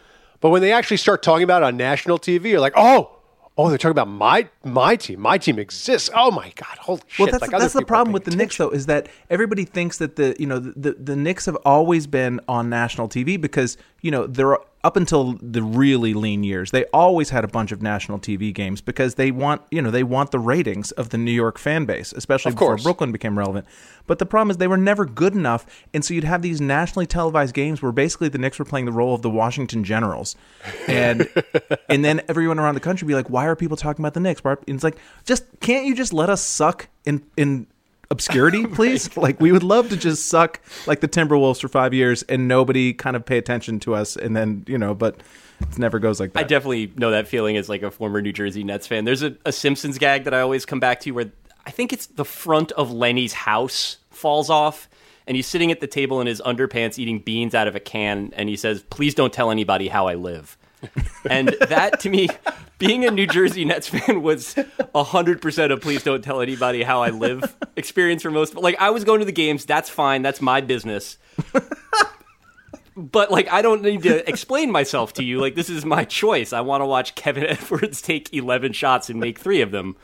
[0.40, 3.16] But when they actually start talking about it on national TV, you're like, oh,
[3.58, 5.20] Oh, they're talking about my my team.
[5.20, 6.10] My team exists.
[6.14, 6.76] Oh my god!
[6.78, 7.18] Holy shit!
[7.18, 10.16] Well, that's Like, that's the problem with the Knicks, though, is that everybody thinks that
[10.16, 14.12] the you know the, the the Knicks have always been on national TV because you
[14.12, 16.70] know they're up until the really lean years.
[16.70, 20.04] They always had a bunch of national TV games because they want you know they
[20.04, 22.84] want the ratings of the New York fan base, especially before course.
[22.84, 23.66] Brooklyn became relevant.
[24.06, 27.06] But the problem is they were never good enough, and so you'd have these nationally
[27.06, 30.36] televised games where basically the Knicks were playing the role of the Washington Generals,
[30.86, 31.28] and
[31.88, 34.20] and then everyone around the country would be like, "Why are people talking about the
[34.20, 37.66] Knicks?" Why are-" And it's like, just can't you just let us suck in in
[38.10, 39.16] obscurity, please?
[39.16, 42.92] Like we would love to just suck like the Timberwolves for five years and nobody
[42.92, 45.16] kind of pay attention to us, and then you know, but
[45.60, 46.40] it never goes like that.
[46.40, 49.04] I definitely know that feeling as like a former New Jersey Nets fan.
[49.04, 51.32] There's a, a Simpsons gag that I always come back to where
[51.64, 54.88] I think it's the front of Lenny's house falls off
[55.26, 58.32] and he's sitting at the table in his underpants eating beans out of a can
[58.36, 60.56] and he says, "Please don't tell anybody how I live."
[61.28, 62.28] and that to me
[62.78, 67.10] being a New Jersey Nets fan was 100% of please don't tell anybody how I
[67.10, 70.60] live experience for most like I was going to the games, that's fine, that's my
[70.60, 71.18] business
[72.96, 75.38] but like I don't need to explain myself to you.
[75.40, 76.52] Like this is my choice.
[76.52, 79.96] I want to watch Kevin Edwards take 11 shots and make 3 of them.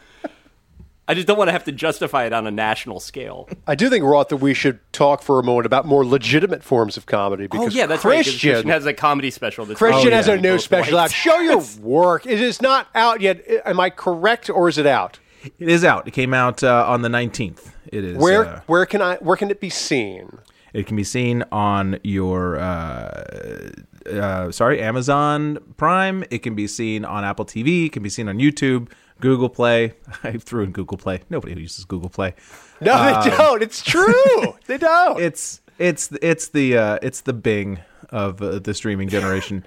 [1.12, 3.48] I just don't want to have to justify it on a national scale.
[3.66, 6.96] I do think, Roth, that we should talk for a moment about more legitimate forms
[6.96, 7.44] of comedy.
[7.44, 8.16] Oh Because yeah, that's right.
[8.24, 9.66] 'cause Christian, Christian has a comedy special.
[9.66, 10.34] That's Christian Oh, has yeah.
[10.34, 11.10] a new Both special out.
[11.10, 12.26] Show your work.
[12.26, 13.44] It is not out yet.
[13.66, 15.18] Am I correct, or is it out?
[15.58, 16.08] it is out.
[16.08, 17.74] It came out uh, on the nineteenth.
[17.92, 20.38] It is Where uh, where can I where can it be seen?
[20.72, 23.70] It can be seen on your uh,
[24.10, 26.24] uh, sorry Amazon Prime.
[26.30, 27.86] It can be seen on Apple TV.
[27.86, 28.88] It can be seen on YouTube,
[29.22, 29.94] Google Play.
[30.22, 31.22] I threw in Google Play.
[31.30, 32.34] Nobody uses Google Play.
[32.82, 33.62] No, they don't.
[33.62, 34.54] It's true.
[34.66, 35.18] they don't.
[35.18, 37.78] It's it's it's the uh, it's the Bing
[38.10, 39.64] of uh, the streaming generation.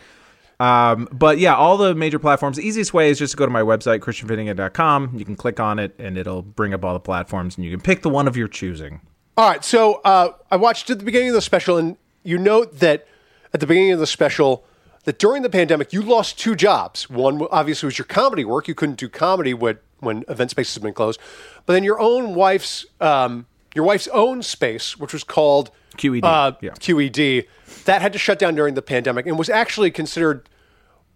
[0.60, 2.58] Um, but yeah, all the major platforms.
[2.58, 5.18] The easiest way is just to go to my website, christianfinnegan.com.
[5.18, 7.82] You can click on it, and it'll bring up all the platforms, and you can
[7.82, 9.02] pick the one of your choosing.
[9.38, 12.80] All right, so uh, I watched at the beginning of the special, and you note
[12.80, 13.06] that
[13.54, 14.66] at the beginning of the special,
[15.06, 17.10] that during the pandemic, you lost two jobs.
[17.10, 20.84] One obviously was your comedy work; you couldn't do comedy when when event spaces have
[20.84, 21.20] been closed.
[21.66, 26.54] But then your own wife's um, your wife's own space, which was called QED, uh,
[26.62, 26.72] yeah.
[26.72, 27.48] QED,
[27.86, 30.50] that had to shut down during the pandemic, and was actually considered.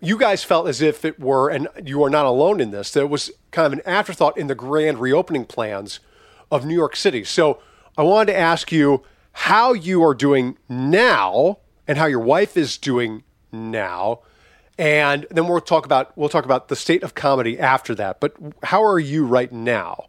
[0.01, 2.91] You guys felt as if it were, and you are not alone in this.
[2.91, 5.99] That it was kind of an afterthought in the grand reopening plans
[6.49, 7.25] of New York City.
[7.25, 7.61] So
[7.97, 12.77] I wanted to ask you how you are doing now and how your wife is
[12.77, 14.19] doing now.
[14.77, 18.19] And then we'll talk about we'll talk about the state of comedy after that.
[18.19, 18.33] But
[18.63, 20.05] how are you right now?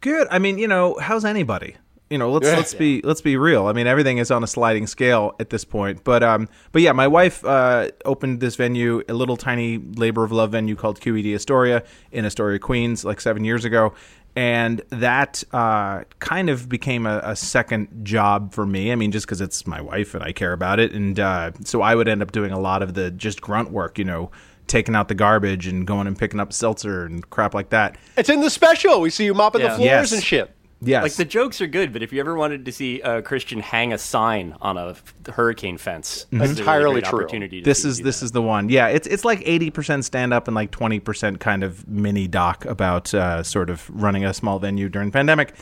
[0.00, 0.28] Good.
[0.30, 1.76] I mean, you know, how's anybody?
[2.12, 3.68] You know, let's let's be let's be real.
[3.68, 6.04] I mean, everything is on a sliding scale at this point.
[6.04, 10.30] But um, but yeah, my wife uh, opened this venue, a little tiny labor of
[10.30, 13.94] love venue called QED Astoria in Astoria, Queens, like seven years ago,
[14.34, 18.90] and that uh, kind of became a, a second job for me.
[18.92, 21.82] I mean, just because it's my wife and I care about it, and uh, so
[21.82, 23.98] I would end up doing a lot of the just grunt work.
[23.98, 24.30] You know.
[24.68, 27.98] Taking out the garbage and going and picking up seltzer and crap like that.
[28.16, 29.00] It's in the special.
[29.00, 29.70] We see you mopping Yeah.
[29.70, 30.12] the floors Yes.
[30.12, 30.54] and shit.
[30.84, 33.60] Yes, Like the jokes are good, but if you ever wanted to see uh, Christian
[33.60, 37.18] hang a sign on a f- hurricane fence, this is a really Entirely great true.
[37.20, 38.24] Opportunity to this see is this that.
[38.26, 38.68] is the one.
[38.68, 42.26] Yeah, it's it's like eighty percent stand up and like twenty percent kind of mini
[42.26, 45.54] doc about uh, sort of running a small venue during the pandemic.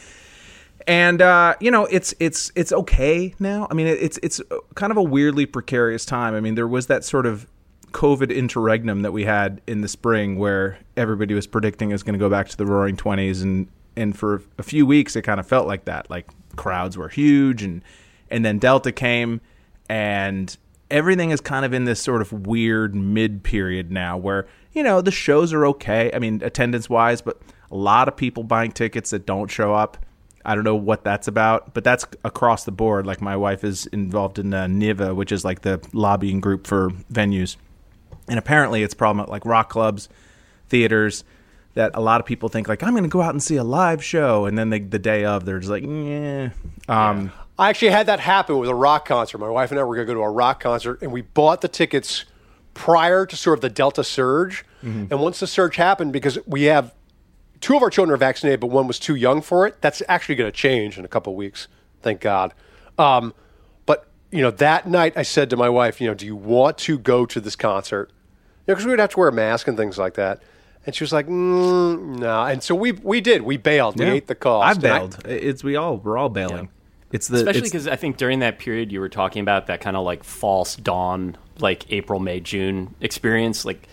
[0.86, 3.68] And uh, you know, it's it's it's okay now.
[3.70, 4.40] I mean, it's it's
[4.74, 6.34] kind of a weirdly precarious time.
[6.34, 7.46] I mean, there was that sort of
[7.92, 12.14] COVID interregnum that we had in the spring where everybody was predicting it was going
[12.14, 15.40] to go back to the Roaring Twenties, and and for a few weeks it kind
[15.40, 16.10] of felt like that.
[16.10, 17.82] Like crowds were huge, and
[18.30, 19.40] and then Delta came,
[19.88, 20.56] and
[20.90, 25.00] everything is kind of in this sort of weird mid period now where you know
[25.00, 26.10] the shows are okay.
[26.12, 29.98] I mean, attendance wise, but a lot of people buying tickets that don't show up.
[30.44, 33.06] I don't know what that's about, but that's across the board.
[33.06, 36.90] Like my wife is involved in uh, NIVA, which is like the lobbying group for
[37.12, 37.56] venues,
[38.28, 40.08] and apparently it's a problem at like rock clubs,
[40.68, 41.24] theaters.
[41.74, 43.64] That a lot of people think like I'm going to go out and see a
[43.64, 46.50] live show, and then they, the day of they're just like, yeah.
[46.88, 49.38] Um, I actually had that happen with a rock concert.
[49.38, 51.60] My wife and I were going to go to a rock concert, and we bought
[51.60, 52.24] the tickets
[52.74, 54.64] prior to sort of the Delta surge.
[54.82, 55.06] Mm-hmm.
[55.10, 56.94] And once the surge happened, because we have
[57.60, 60.34] two of our children are vaccinated, but one was too young for it, that's actually
[60.34, 61.68] going to change in a couple of weeks.
[62.02, 62.54] Thank God.
[62.98, 63.34] Um,
[63.84, 66.78] but, you know, that night I said to my wife, you know, do you want
[66.78, 68.10] to go to this concert?
[68.66, 70.40] You know, because we would have to wear a mask and things like that.
[70.86, 73.42] And she was like, mm, "No," and so we we did.
[73.42, 73.98] We bailed.
[73.98, 74.12] We Yeah.
[74.14, 74.66] ate the cost.
[74.78, 75.18] I've And I- bailed.
[75.26, 76.70] It's we all we're all bailing.
[77.12, 79.96] It's the Especially because I think during that period you were talking about that kind
[79.96, 83.64] of like false dawn, like April, May, June experience.
[83.64, 83.88] Like,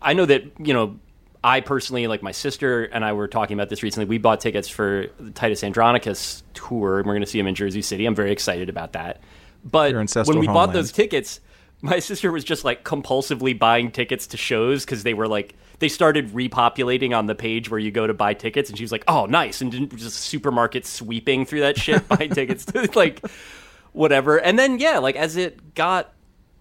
[0.00, 0.96] I know that, you know,
[1.44, 4.06] I personally, like my sister and I were talking about this recently.
[4.06, 7.54] We bought tickets for the Titus Andronicus tour, and we're going to see him in
[7.54, 8.06] Jersey City.
[8.06, 9.20] I'm very excited about that.
[9.64, 9.92] But
[10.26, 11.40] when we bought those tickets,
[11.82, 15.88] my sister was just like compulsively buying tickets to shows because they were like they
[15.88, 19.02] started repopulating on the page where you go to buy tickets, and she was like,
[19.08, 23.20] "Oh, nice!" and didn't just supermarket sweeping through that shit buying tickets to like
[23.92, 24.38] whatever.
[24.38, 26.14] And then yeah, like as it got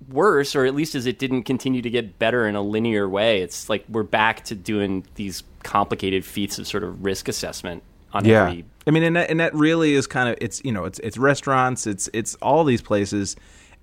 [0.10, 3.44] worse, or at least as it didn't continue to get better in a linear way,
[3.44, 8.26] it's like we're back to doing these complicated feats of sort of risk assessment on
[8.26, 8.66] Yeah, every.
[8.88, 11.20] I mean, and that, and that really is kind of it's you know it's it's
[11.20, 13.36] restaurants, it's it's all these places,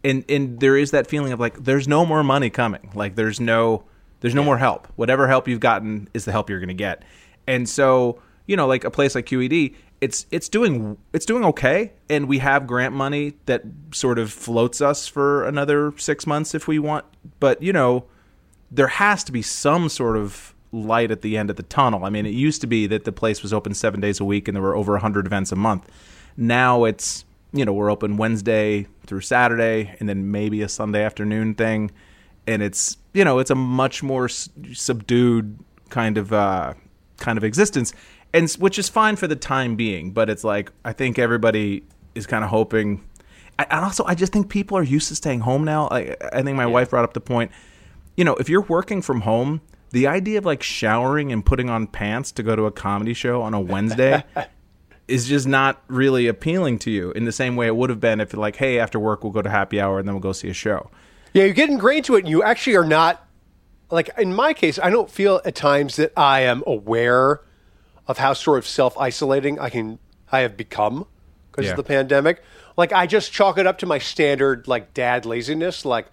[0.02, 3.38] and and there is that feeling of like there's no more money coming, like there's
[3.38, 3.84] no
[4.20, 4.88] there's no more help.
[4.96, 7.02] Whatever help you've gotten is the help you're going to get,
[7.46, 11.92] and so you know like a place like QED, it's it's doing it's doing okay,
[12.08, 16.68] and we have grant money that sort of floats us for another six months if
[16.68, 17.04] we want,
[17.40, 18.04] but you know
[18.70, 22.04] there has to be some sort of light at the end of the tunnel.
[22.04, 24.48] I mean, it used to be that the place was open seven days a week
[24.48, 25.88] and there were over 100 events a month.
[26.36, 31.54] Now it's, you know, we're open Wednesday through Saturday and then maybe a Sunday afternoon
[31.54, 31.90] thing.
[32.48, 35.58] And it's, you know, it's a much more s- subdued
[35.90, 36.74] kind of, uh,
[37.18, 37.92] kind of existence.
[38.32, 40.10] And which is fine for the time being.
[40.12, 41.84] But it's like, I think everybody
[42.14, 43.04] is kind of hoping.
[43.58, 45.88] I- And also, I just think people are used to staying home now.
[45.90, 47.50] I, I think my wife brought up the point
[48.16, 49.60] you know, if you're working from home,
[49.92, 53.42] the idea of like showering and putting on pants to go to a comedy show
[53.42, 54.24] on a Wednesday
[55.08, 58.20] is just not really appealing to you in the same way it would have been
[58.20, 60.48] if like, hey, after work we'll go to happy hour and then we'll go see
[60.48, 60.90] a show.
[61.32, 63.26] Yeah, you get ingrained to it, and you actually are not
[63.90, 64.78] like in my case.
[64.78, 67.40] I don't feel at times that I am aware
[68.06, 69.98] of how sort of self isolating I can
[70.30, 71.06] I have become
[71.50, 71.70] because Yeah.
[71.72, 72.42] of the pandemic.
[72.76, 75.84] Like I just chalk it up to my standard like dad laziness.
[75.84, 76.06] Like,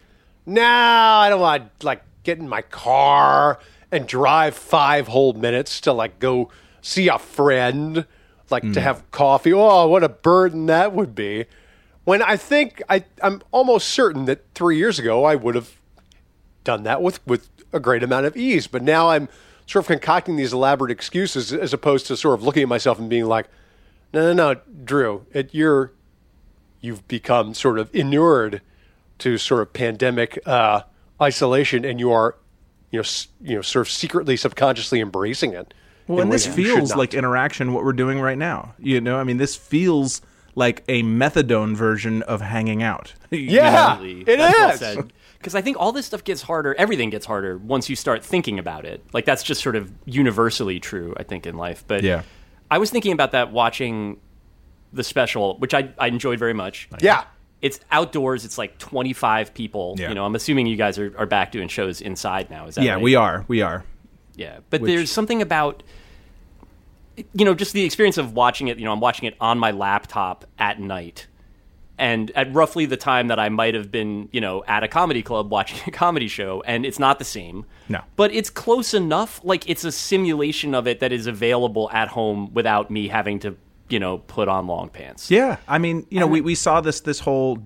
[0.46, 3.60] no, I don't want to like get in my car
[3.92, 6.50] and drive five whole minutes to like go
[6.82, 8.06] see a friend,
[8.50, 8.82] like to mm.
[8.82, 9.54] have coffee.
[9.54, 11.46] Oh, what a burden that would be.
[12.06, 15.76] When I think I, I'm almost certain that three years ago I would have
[16.64, 18.68] done that with, with a great amount of ease.
[18.68, 19.28] But now I'm
[19.68, 23.10] sort of concocting these elaborate excuses as opposed to sort of looking at myself and
[23.10, 23.48] being like,
[24.14, 25.92] no, no, no, Drew, it, you're
[26.80, 28.62] you've become sort of inured
[29.18, 30.82] to sort of pandemic uh,
[31.22, 32.36] isolation, and you are,
[32.92, 35.74] you know, s- you know, sort of secretly, subconsciously embracing it.
[36.08, 38.76] Well, and this ways you should feels like interaction what we're doing right now.
[38.78, 40.22] You know, I mean, this feels
[40.56, 43.14] like a methadone version of hanging out.
[43.32, 43.98] You Yeah.
[44.00, 44.06] know?
[44.06, 44.98] it is.
[45.38, 46.74] Because I think all this stuff gets harder.
[46.76, 49.04] Everything gets harder once you start thinking about it.
[49.14, 51.84] Like that's just sort of universally true, I think, in life.
[51.88, 52.24] But Yeah.
[52.72, 54.20] I was thinking about that watching
[54.94, 56.88] the special, which I, I enjoyed very much.
[57.00, 57.26] Yeah.
[57.62, 58.46] It's outdoors.
[58.46, 59.96] It's like 25 people.
[59.98, 60.10] Yeah.
[60.10, 62.68] You know, I'm assuming you guys are, are back doing shows inside now.
[62.68, 63.04] Is that Yeah, right?
[63.04, 63.44] we are.
[63.48, 63.84] We are.
[64.36, 65.84] Yeah, but there's something about
[67.34, 68.78] you know just the experience of watching it.
[68.78, 71.28] You know, I'm watching it on my laptop at night,
[71.98, 75.22] and at roughly the time that I might have been, you know, at a comedy
[75.24, 77.66] club watching a comedy show, and it's not the same.
[77.88, 78.02] No.
[78.16, 79.40] but it's close enough.
[79.44, 83.56] Like it's a simulation of it that is available at home without me having to,
[83.90, 85.30] you know, put on long pants.
[85.30, 87.60] Yeah, I mean, you know, we, we saw this this whole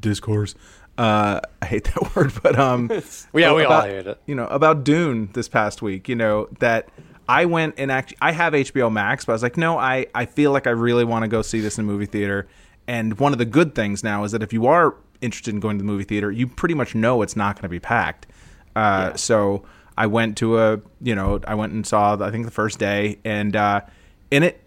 [0.00, 0.54] discourse.
[0.98, 2.90] Uh, I hate that word, but um,
[3.34, 4.20] Yeah, we all about, hate it.
[4.26, 6.08] You know about Dune this past week.
[6.08, 6.88] You know that
[7.28, 10.26] I went and actually I have HBO Max, but I was like, no, I I
[10.26, 12.46] feel like I really want to go see this in a movie theater.
[12.86, 15.76] And one of the good things now is that if you are interested in going
[15.78, 18.26] to the movie theater, you pretty much know it's not going to be packed.
[18.76, 19.64] Uh, So
[19.98, 23.18] I went to a, you know, I went and saw I think the first day,
[23.24, 23.80] and uh,
[24.30, 24.62] in it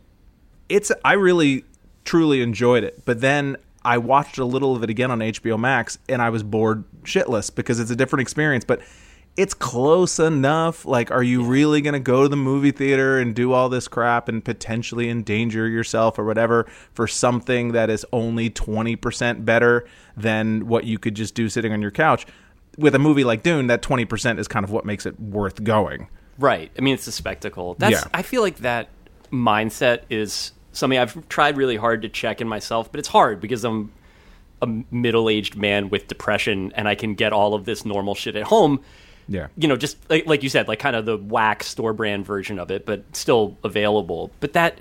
[0.68, 1.64] it's I really
[2.04, 3.06] truly enjoyed it.
[3.06, 6.44] But then I watched a little of it again on HBO Max and I was
[6.44, 8.82] bored shitless because it's a different experience, but
[9.40, 10.86] it's close enough.
[10.86, 13.88] Like are you really going to go to the movie theater and do all this
[13.88, 20.68] crap and potentially endanger yourself or whatever for something that is only 20% better than
[20.68, 22.28] what you could just do sitting on your couch?
[22.78, 26.10] With a movie like Dune, that 20% is kind of what makes it worth going.
[26.38, 26.70] Right.
[26.78, 27.76] I mean, it's a spectacle.
[27.76, 27.94] That's.
[27.94, 28.10] Yeah.
[28.14, 28.90] I feel like that
[29.32, 33.64] mindset is something I've tried really hard to check in myself, but it's hard because
[33.64, 33.92] I'm
[34.62, 38.44] a middle-aged man with depression, and I can get all of this normal shit at
[38.44, 38.82] home.
[39.30, 39.48] Yeah.
[39.56, 42.58] You know, just like, like you said, like kind of the whack store brand version
[42.58, 44.32] of it, but still available.
[44.40, 44.80] But that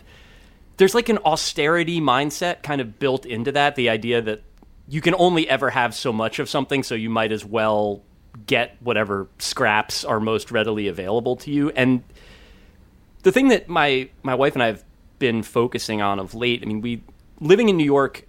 [0.78, 3.76] there's like an austerity mindset kind of built into that.
[3.76, 4.42] The idea that
[4.88, 8.02] you can only ever have so much of something, so you might as well
[8.46, 11.70] get whatever scraps are most readily available to you.
[11.70, 12.02] And
[13.22, 14.84] the thing that my my wife and I have
[15.18, 17.02] been focusing on of late, I mean, we
[17.40, 18.24] living in New York,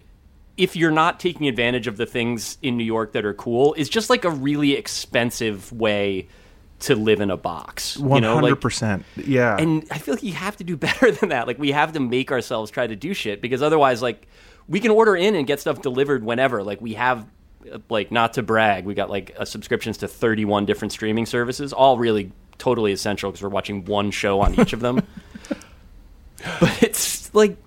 [0.60, 3.88] if you're not taking advantage of the things in New York that are cool, is
[3.88, 6.28] just like a really expensive way
[6.80, 7.96] to live in a box.
[7.98, 9.06] You know, hundred like, percent.
[9.16, 9.56] Yeah.
[9.58, 11.48] and I feel like you have to do better than that.
[11.48, 14.28] Like we have to make ourselves try to do shit because otherwise, like
[14.68, 16.62] we can order in and get stuff delivered whenever.
[16.62, 17.26] Like we have,
[17.90, 21.98] like not to brag, we got like uh, subscriptions to 31 different streaming services, all
[21.98, 25.02] really totally essential because we're watching one show on each of them.
[26.60, 27.58] but it's like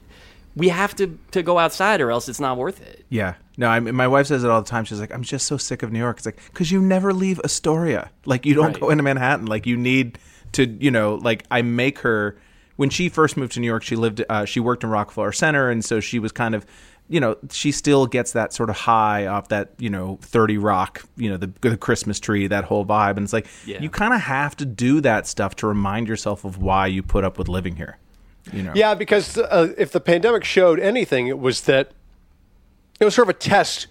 [0.56, 3.04] we have to to go outside or else it's not worth it.
[3.08, 3.34] Yeah.
[3.58, 4.84] No, I mean, my wife says it all the time.
[4.84, 6.16] She's like, I'm just so sick of New York.
[6.18, 8.10] It's like, because you never leave Astoria.
[8.24, 8.80] Like, you don't Right.
[8.80, 9.44] go into Manhattan.
[9.46, 10.18] Like, you need
[10.52, 12.38] to, you know, like, I make her,
[12.76, 15.68] when she first moved to New York, she lived, uh, she worked in Rockefeller Center.
[15.68, 16.64] And so she was kind of,
[17.10, 21.02] you know, she still gets that sort of high off that, you know, 30 Rock,
[21.18, 23.18] you know, the, the Christmas tree, that whole vibe.
[23.18, 23.82] And it's like, Yeah.
[23.82, 27.22] you kind of have to do that stuff to remind yourself of why you put
[27.22, 27.98] up with living here.
[28.50, 28.72] You know?
[28.74, 31.92] Yeah, because uh, if the pandemic showed anything, it was that
[32.98, 33.86] it was sort of a test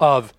[0.00, 0.32] of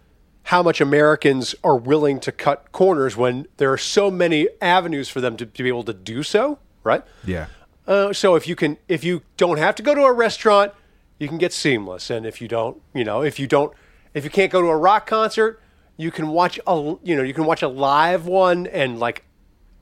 [0.43, 5.21] how much Americans are willing to cut corners when there are so many avenues for
[5.21, 7.03] them to, to be able to do so, right?
[7.25, 7.47] Yeah.
[7.87, 10.73] Uh, so if you can, if you don't have to go to a restaurant,
[11.19, 13.73] you can get seamless, and if you don't, you know, if you don't,
[14.13, 15.61] if you can't go to a rock concert,
[15.95, 19.23] you can watch a, you know, you can watch a live one and like,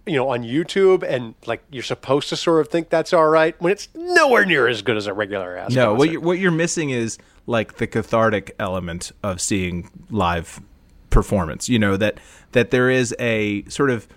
[0.05, 3.59] you know, on YouTube, and like you're supposed to sort of think that's all right
[3.61, 5.71] when it's nowhere near as good as a regular ass.
[5.73, 10.59] No, what you're, what you're missing is like the cathartic element of seeing live
[11.09, 11.69] performance.
[11.69, 12.19] You know that
[12.53, 14.07] that there is a sort of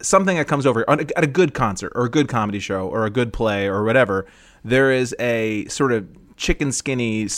[0.00, 3.10] something that comes over at a good concert or a good comedy show or a
[3.10, 4.26] good play or whatever.
[4.64, 7.28] There is a sort of chicken skinny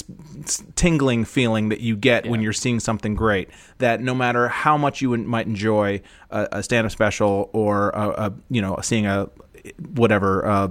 [0.77, 5.03] tingling feeling that you get when you're seeing something great that no matter how much
[5.03, 9.29] you might enjoy a, a stand-up special or a, a you know seeing a
[9.95, 10.69] whatever uh,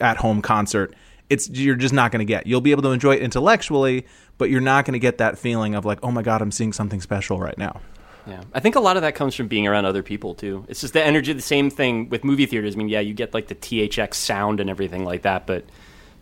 [0.00, 0.94] at home concert
[1.30, 4.06] it's you're just not going to get you'll be able to enjoy it intellectually
[4.38, 6.72] but you're not going to get that feeling of like oh my god i'm seeing
[6.72, 7.80] something special right now
[8.26, 10.66] Yeah, I think a lot of that comes from being around other people too.
[10.68, 11.32] It's just the energy.
[11.32, 12.74] The same thing with movie theaters.
[12.74, 15.64] I mean, yeah, you get like the THX sound and everything like that, but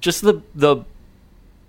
[0.01, 0.85] just the the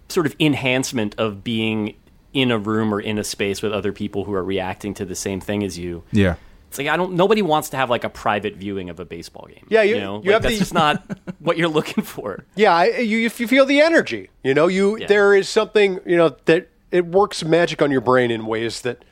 [0.09, 1.95] sort of enhancement of being
[2.33, 5.15] in a room or in a space with other people who are reacting to the
[5.15, 6.03] same thing as you.
[6.11, 6.35] yeah
[6.69, 7.13] It's like I don't.
[7.13, 9.65] Nobody wants to have like a private viewing of a baseball game.
[9.69, 11.03] Yeah, you- know, you Like, have that's the- just not
[11.39, 12.43] what you're looking for.
[12.55, 14.29] Yeah, I, you you feel the energy.
[14.43, 15.07] You know, you Yeah.
[15.07, 19.03] there is something you know that it works magic on your brain in ways that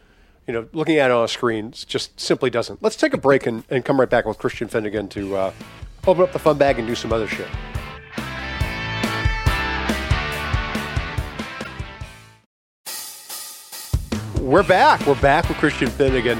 [0.48, 2.84] you know looking at it on a screen just simply doesn't.
[2.84, 5.52] Let's take a break and, and come right back with Christian Finnegan to uh,
[6.06, 7.48] open up the fun bag and do some other shit.
[14.46, 15.08] We're back.
[15.08, 16.40] We're back with Christian Finnegan,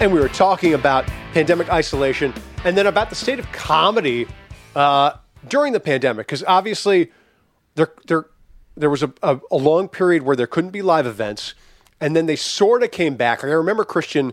[0.00, 2.32] and we were talking about pandemic isolation
[2.64, 4.26] and then about the state of comedy
[4.74, 6.26] uh, during the pandemic.
[6.26, 7.12] Because obviously,
[7.74, 8.24] there there
[8.74, 11.52] there was a, a, a long period where there couldn't be live events,
[12.00, 13.44] and then they sort of came back.
[13.44, 14.32] I remember Christian,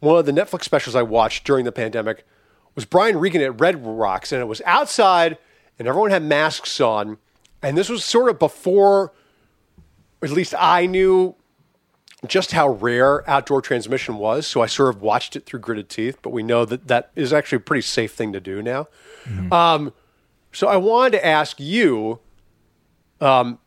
[0.00, 2.26] one of the Netflix specials I watched during the pandemic
[2.74, 5.38] was Brian Regan at Red Rocks, and it was outside,
[5.78, 7.16] and everyone had masks on,
[7.62, 9.14] and this was sort of before,
[10.22, 11.36] at least I knew
[12.26, 14.46] just how rare outdoor transmission was.
[14.46, 17.32] So I sort of watched it through gritted teeth, but we know that that is
[17.32, 18.88] actually a pretty safe thing to do now.
[19.52, 19.92] Um,
[20.52, 22.18] so I wanted to ask you
[23.20, 23.58] um,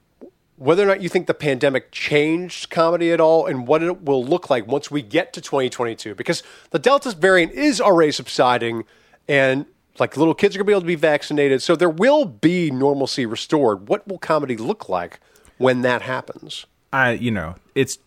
[0.58, 4.24] whether or not you think the pandemic changed comedy at all and what it will
[4.24, 6.14] look like once we get to 2022.
[6.16, 8.84] Because the Delta variant is already subsiding
[9.28, 9.66] and
[10.00, 11.62] like little kids are going to be able to be vaccinated.
[11.62, 13.88] So there will be normalcy restored.
[13.88, 15.20] What will comedy look like
[15.58, 16.66] when that happens?
[16.92, 17.98] I you know it's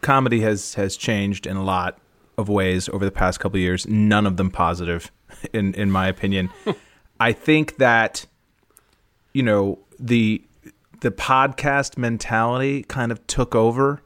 [0.00, 1.98] comedy has has changed in a lot
[2.36, 3.86] of ways over the past couple years.
[3.86, 5.10] None of them positive,
[5.52, 6.50] in in my opinion.
[7.20, 8.26] I think that
[9.32, 10.42] you know the
[11.00, 14.00] the podcast mentality kind of took over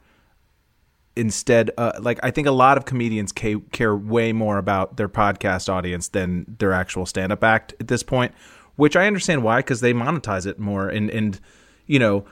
[1.14, 5.08] instead uh, like i think a lot of comedians ca- care way more about their
[5.08, 8.32] podcast audience than their actual stand-up act at this point
[8.76, 11.40] which i understand why because they monetize it more and and
[11.86, 12.24] you know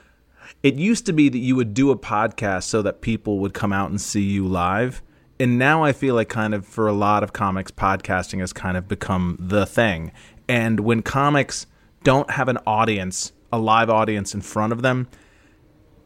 [0.63, 3.73] it used to be that you would do a podcast so that people would come
[3.73, 5.03] out and see you live
[5.39, 8.77] and now i feel like kind of for a lot of comics podcasting has kind
[8.77, 10.13] of become the thing
[10.49, 11.67] and when comics
[12.05, 15.09] don't have an audience a live audience in front of them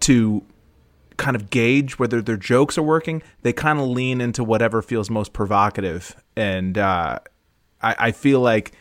[0.00, 0.42] to
[1.20, 5.10] kind of gauge whether their jokes are working, they kind of lean into whatever feels
[5.10, 6.16] most provocative.
[6.34, 7.18] And uh,
[7.82, 8.72] I, I feel like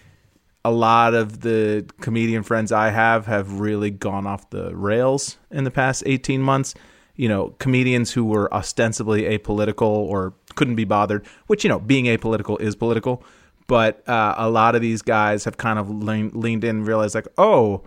[0.65, 5.63] a lot of the comedian friends I have have really gone off the rails in
[5.63, 6.73] the past 18 months.
[7.15, 12.05] You know, comedians who were ostensibly apolitical or couldn't be bothered, which, you know, being
[12.05, 13.23] apolitical is political.
[13.67, 17.15] But uh, a lot of these guys have kind of lean, leaned in and realized,
[17.15, 17.83] like, oh,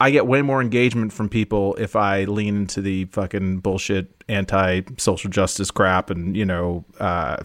[0.00, 4.80] I get way more engagement from people if I lean into the fucking bullshit anti
[4.96, 7.36] social justice crap and you know uh,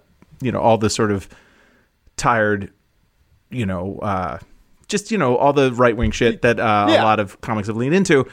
[0.42, 1.28] you know all this sort of
[2.16, 2.72] tired,
[3.50, 4.40] you know, uh,
[4.88, 7.02] just you know all the right wing shit that uh, Yeah.
[7.02, 8.26] a lot of comics have leaned into,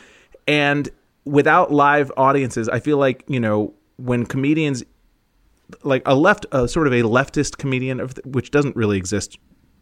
[0.46, 0.88] and
[1.24, 4.84] without live audiences, I feel like you know when comedians
[5.82, 9.38] like a left, uh, sort of a leftist comedian, of which doesn't really exist,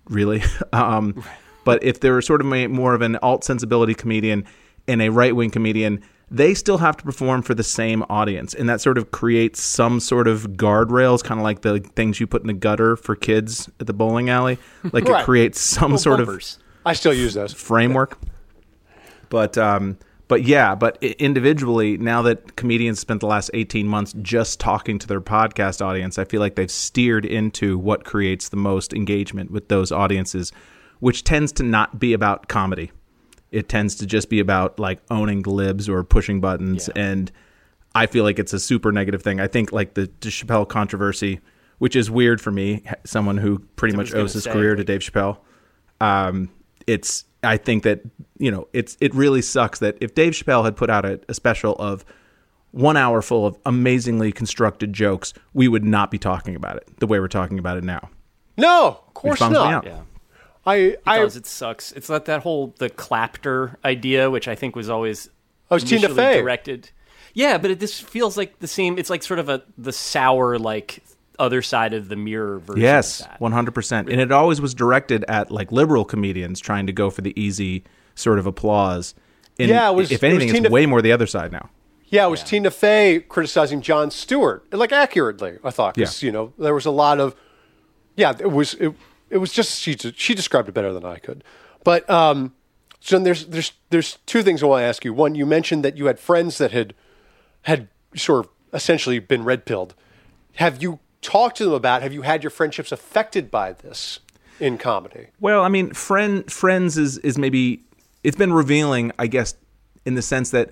[0.08, 0.42] really.
[0.72, 1.22] um,
[1.64, 4.44] but if there were sort of a, more of an alt sensibility comedian
[4.86, 6.00] and a right wing comedian,
[6.30, 9.98] they still have to perform for the same audience, and that sort of creates some
[10.00, 13.68] sort of guardrails, kind of like the things you put in the gutter for kids
[13.80, 14.58] at the bowling alley.
[14.92, 15.20] Like Right.
[15.22, 16.42] it creates some Little sort of.
[16.86, 17.52] I still use those.
[17.52, 18.16] framework.
[19.28, 24.60] But um, but yeah, but individually, now that comedians spent the last eighteen months just
[24.60, 28.92] talking to their podcast audience, I feel like they've steered into what creates the most
[28.92, 30.52] engagement with those audiences,
[31.00, 32.90] which tends to not be about comedy.
[33.52, 37.02] It tends to just be about like owning the libs or pushing buttons, Yeah.
[37.02, 37.32] and
[37.94, 39.40] I feel like it's a super negative thing.
[39.40, 41.40] I think like the, the Chappelle controversy,
[41.78, 45.00] which is weird for me, someone who pretty much owes his say, career to Dave
[45.00, 45.38] Chappelle.
[46.00, 46.50] Um,
[46.86, 48.02] it's I think that
[48.38, 51.34] you know it's it really sucks that if Dave Chappelle had put out a, a
[51.34, 52.04] special of
[52.72, 57.06] one hour full of amazingly constructed jokes, we would not be talking about it the
[57.08, 58.08] way we're talking about it now.
[58.56, 59.84] No, of course not.
[59.84, 60.02] Yeah.
[60.66, 61.36] I, It I, does.
[61.36, 61.92] It sucks.
[61.92, 65.28] It's like that whole the clapter idea, which I think was always
[65.70, 66.40] Oh, it's Tina Fey.
[66.40, 66.90] directed.
[67.32, 68.98] Yeah, but it, this feels like the same.
[68.98, 71.02] It's like sort of a the sour like
[71.38, 72.82] other side of the mirror version.
[72.82, 74.08] Yes, one hundred percent.
[74.10, 77.84] And it always was directed at like liberal comedians trying to go for the easy
[78.14, 79.14] sort of applause.
[79.58, 81.52] And Yeah, it was- if it was anything, Tina- it's way more the other side
[81.52, 81.70] now.
[82.08, 85.94] yeah, it was Tina Fey criticizing Jon Stewart, like accurately, I thought.
[85.96, 86.26] 'cause, Yeah.
[86.26, 87.34] you know, there was a lot of,
[88.16, 88.92] yeah, it was, it,
[89.30, 91.42] it was just, she, she described it better than I could.
[91.84, 92.54] But, um,
[93.00, 95.14] so there's, there's, there's two things I want to ask you.
[95.14, 96.94] One, you mentioned that you had friends that had,
[97.62, 99.94] had sort of essentially been red pilled.
[100.56, 104.20] Have you talked to them about, have you had your friendships affected by this
[104.58, 105.28] in comedy?
[105.40, 107.82] Well, I mean, friend friends is is maybe
[108.22, 109.54] it's been revealing, I guess,
[110.04, 110.70] in the sense that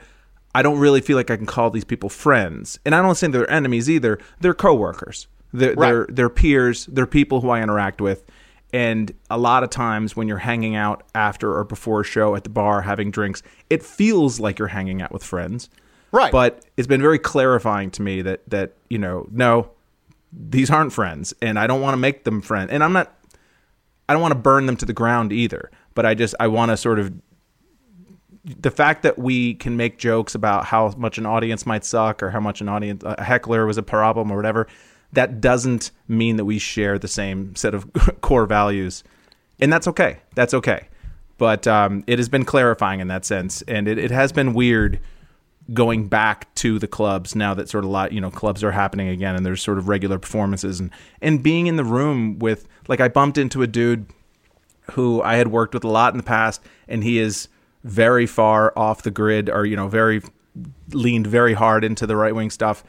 [0.54, 3.28] I don't really feel like I can call these people friends, and I don't say
[3.28, 4.18] they're enemies either.
[4.40, 5.26] They're coworkers.
[5.52, 5.90] They're Right.
[5.90, 6.86] they're, they're peers.
[6.86, 8.24] They're people who I interact with,
[8.72, 12.44] and a lot of times when you're hanging out after or before a show at
[12.44, 15.70] the bar having drinks, it feels like you're hanging out with friends.
[16.12, 16.32] Right.
[16.32, 19.70] But it's been very clarifying to me that that you know no,
[20.32, 23.14] these aren't friends, and I don't want to make them friends, and I'm not.
[24.08, 26.70] I don't want to burn them to the ground either, but I just I want
[26.70, 27.12] to sort of
[28.44, 32.30] the fact that we can make jokes about how much an audience might suck or
[32.30, 34.66] how much an audience a heckler was a problem or whatever
[35.12, 37.90] that doesn't mean that we share the same set of
[38.20, 39.04] core values.
[39.60, 40.18] And that's okay.
[40.34, 40.88] That's okay.
[41.38, 43.62] But um, it has been clarifying in that sense.
[43.62, 45.00] And it, it has been weird
[45.72, 49.08] going back to the clubs now that sort of lot you know clubs are happening
[49.08, 50.90] again and there's sort of regular performances and
[51.20, 54.06] and being in the room with like I bumped into a dude
[54.92, 57.48] who I had worked with a lot in the past and he is
[57.84, 60.22] very far off the grid or you know very
[60.92, 62.82] leaned very hard into the right wing stuff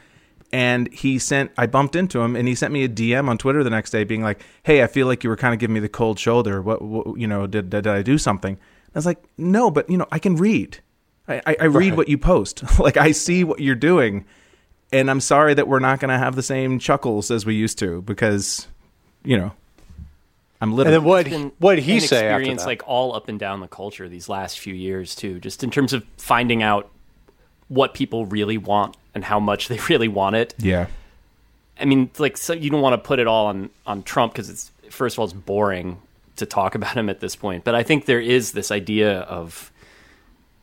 [0.52, 3.64] and he sent I bumped into him and he sent me a DM on Twitter
[3.64, 5.80] the next day being like hey I feel like you were kind of giving me
[5.80, 9.06] the cold shoulder what, what you know did, did did I do something I was
[9.06, 10.80] like no but you know I can read
[11.30, 12.64] I, I, I read what you post.
[12.80, 14.26] like I see what you're doing,
[14.92, 17.78] and I'm sorry that we're not going to have the same chuckles as we used
[17.80, 18.68] to because,
[19.24, 19.52] you know,
[20.60, 20.96] I'm literally.
[20.96, 22.68] And then what, been what he an say after experience that?
[22.68, 25.94] like all up and down the culture these last few years too just in terms
[25.94, 26.90] of finding out
[27.70, 30.54] what people really want and how much they really want it.
[30.58, 30.88] Yeah,
[31.80, 34.50] i mean like so you don't want to put it all on on trump because
[34.50, 36.00] it's first of all it's boring
[36.36, 37.64] to talk about him at this point.
[37.64, 39.72] But i think there is this idea of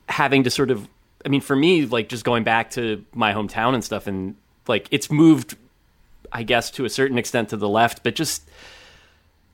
[0.08, 0.88] having to sort of
[1.24, 4.36] i mean for me like just going back to my hometown and stuff and
[4.68, 5.56] like it's moved
[6.32, 8.48] i guess to a certain extent to the left but just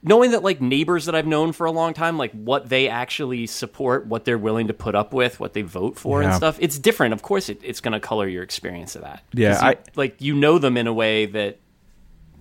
[0.02, 3.46] knowing that like neighbors that I've known for a long time, like what they actually
[3.46, 6.78] support, what they're willing to put up with, what they vote for and stuff, it's
[6.78, 7.12] different.
[7.12, 9.22] Of course, it, it's going to color your experience of that.
[9.32, 11.58] Yeah, you- I- like you know them in a way that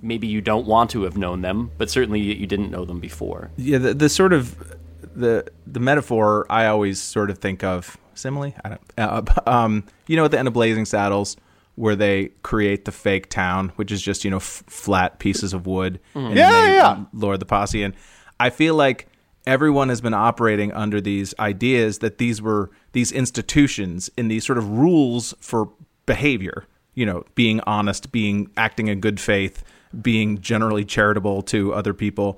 [0.01, 2.99] maybe you don't want to have known them, but certainly you you didn't know them
[2.99, 3.51] before.
[3.57, 3.77] yeah.
[3.77, 4.75] The, the sort of
[5.15, 8.53] the the metaphor I always sort of think of simile.
[8.65, 8.81] I don't.
[8.97, 11.37] Uh, um, you know, at the end of Blazing Saddles.
[11.75, 15.65] Where they create the fake town, which is just you know f- flat pieces of
[15.65, 16.27] wood, mm-hmm.
[16.27, 17.03] and Yeah, yeah.
[17.13, 17.95] lure the posse in.
[18.39, 19.07] I feel like
[19.47, 24.57] everyone has been operating under these ideas that these were these institutions and these sort
[24.57, 25.69] of rules for
[26.05, 26.65] behavior.
[26.93, 29.63] You know, being honest, being acting in good faith,
[30.01, 32.37] being generally charitable to other people.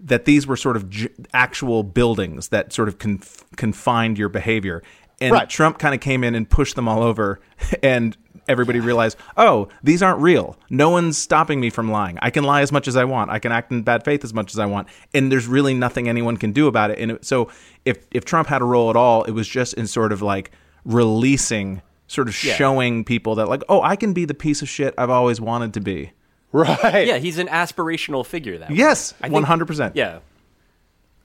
[0.00, 4.82] That these were sort of j- actual buildings that sort of conf- confined your behavior.
[5.20, 5.48] And Right.
[5.50, 7.40] Trump kind of came in and pushed them all over,
[7.82, 8.16] and
[8.48, 10.56] everybody realize, oh, these aren't real.
[10.70, 12.18] No one's stopping me from lying.
[12.20, 13.30] I can lie as much as I want.
[13.30, 16.08] I can act in bad faith as much as I want, and there's really nothing
[16.08, 16.98] anyone can do about it.
[16.98, 17.50] And it, so,
[17.84, 20.50] if if Trump had a role at all, it was just in sort of like
[20.84, 24.94] releasing, sort of showing people that like, oh, I can be the piece of shit
[24.98, 26.12] I've always wanted to be.
[26.50, 27.06] Right.
[27.06, 28.58] Yeah, he's an aspirational figure.
[28.58, 28.76] That way.
[28.76, 29.96] Yes, one hundred percent.
[29.96, 30.20] Yeah.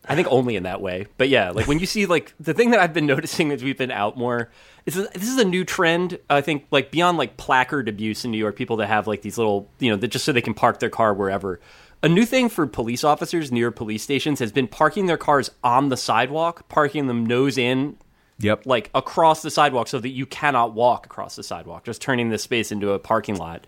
[0.05, 1.07] I think only in that way.
[1.17, 3.77] But yeah, like when you see like the thing that I've been noticing as we've
[3.77, 4.49] been out more
[4.85, 6.19] is that this is a new trend.
[6.29, 9.37] I think like beyond like placard abuse in New York, people that have like these
[9.37, 11.59] little you know that just so they can park their car wherever.
[12.01, 15.87] A new thing for police officers near police stations has been parking their cars on
[15.87, 17.95] the sidewalk, parking them nose in,
[18.39, 18.65] Yep.
[18.65, 22.43] like across the sidewalk so that you cannot walk across the sidewalk, just turning this
[22.43, 23.65] space into a parking lot.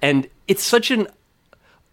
[0.00, 1.08] And it's such an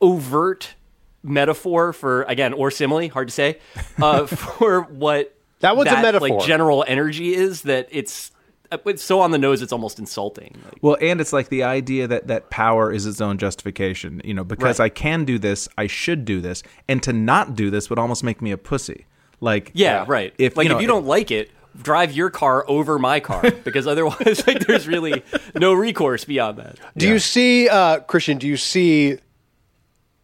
[0.02, 0.76] overt
[1.24, 3.60] metaphor for again or simile, hard to say,
[4.02, 6.30] uh, for what That one's a metaphor.
[6.40, 8.32] Like general energy is that it's
[8.72, 10.56] uh, it's so on the nose it's almost insulting.
[10.64, 14.22] Like, Well, and it's like the idea that that power is its own justification.
[14.24, 14.86] You know, because Right.
[14.86, 18.24] I can do this, I should do this, and to not do this would almost
[18.24, 19.06] make me a pussy.
[19.42, 20.34] Like, yeah, right.
[20.38, 21.50] If like you know, if you don't like it,
[21.82, 25.24] drive your car over my car because otherwise like there's really
[25.56, 26.78] no recourse beyond that.
[26.98, 29.18] Do you see, uh, Christian, do you see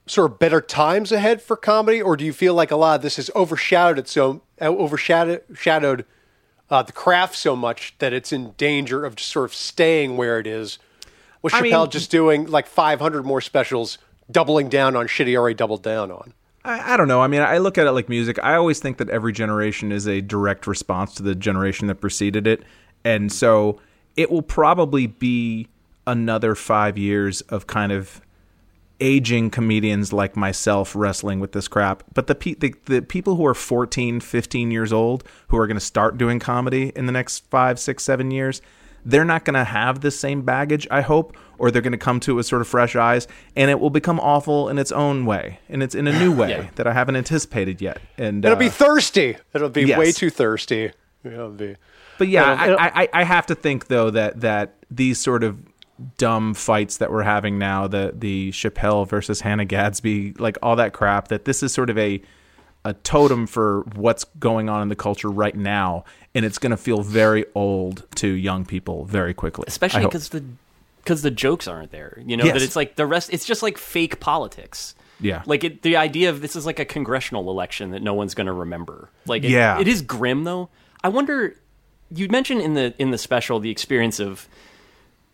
[0.08, 3.02] sort of better times ahead for comedy, or do you feel like a lot of
[3.02, 6.06] this has overshadowed it so uh, overshadowed shadowed,
[6.70, 10.40] uh, the craft so much that it's in danger of just sort of staying where
[10.40, 10.78] it is?
[11.42, 13.98] Was I Chappelle mean- just doing like 500 more specials,
[14.30, 16.34] doubling down on shit he already doubled down on?
[16.64, 17.22] I, I don't know.
[17.22, 18.40] I mean, I look at it like music.
[18.44, 22.48] I always think that every generation is a direct response to the generation that preceded
[22.48, 22.64] it.
[23.04, 23.80] And so
[24.16, 25.68] it will probably be
[26.08, 28.22] another five years of kind of
[29.00, 32.04] aging comedians like myself wrestling with this crap.
[32.14, 35.76] But the, pe- the, the people who are 14, 15 years old who are going
[35.78, 38.62] to start doing comedy in the next five, six, seven years,
[39.08, 42.20] they're not going to have the same baggage, I hope, or they're going to come
[42.22, 45.26] to it with sort of fresh eyes, and it will become awful in its own
[45.26, 46.68] way, and it's in a new way Yeah.
[46.76, 48.00] that I haven't anticipated yet.
[48.18, 49.38] And It'll uh, be thirsty.
[49.54, 50.00] It'll be yes.
[50.00, 50.92] way too thirsty.
[51.24, 51.76] It'll be.
[52.18, 55.44] But yeah, It'll- it'll- I, I, I have to think though that that these sort
[55.44, 55.58] of
[56.18, 60.94] dumb fights that we're having now, the the Chappelle versus Hannah Gadsby, like all that
[60.94, 62.22] crap, that this is sort of a
[62.84, 66.04] a totem for what's going on in the culture right now,
[66.36, 69.66] and it's going to feel very old to young people very quickly.
[69.68, 70.44] Especially because the
[70.98, 72.22] because the jokes aren't there.
[72.26, 72.54] You know Yes.
[72.54, 73.30] that it's like the rest.
[73.34, 74.96] It's just like fake politics.
[75.22, 75.44] Yeah.
[75.46, 78.48] like it, the idea of this is like a congressional election that no one's going
[78.48, 79.10] to remember.
[79.26, 79.80] Like, it, Yeah.
[79.80, 80.70] it is grim though.
[81.04, 81.56] I wonder.
[82.14, 84.48] You mentioned in the in the special the experience of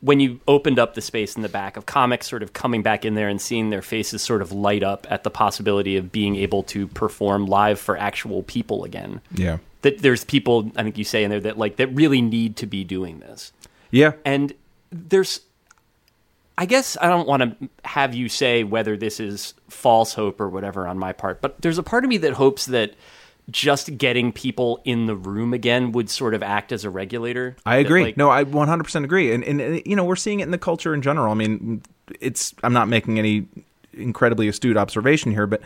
[0.01, 3.05] when you opened up the space in the back of comics sort of coming back
[3.05, 6.35] in there and seeing their faces sort of light up at the possibility of being
[6.35, 9.21] able to perform live for actual people again.
[9.33, 12.55] yeah, That there's people I think you say in there that like that really need
[12.57, 13.51] to be doing this.
[13.91, 14.53] yeah, And
[14.91, 15.41] there's,
[16.57, 20.49] I guess I don't want to have you say whether this is false hope or
[20.49, 22.93] whatever on my part, but there's a part of me that hopes that
[23.51, 27.55] just getting people in the room again would sort of act as a regulator.
[27.65, 28.03] I That, agree.
[28.05, 29.31] like- no, I 100% agree.
[29.33, 31.31] And, and, and, you know, we're seeing it in the culture in general.
[31.31, 31.81] I mean,
[32.19, 33.47] it's, I'm not making any
[33.93, 35.61] incredibly astute observation here, but,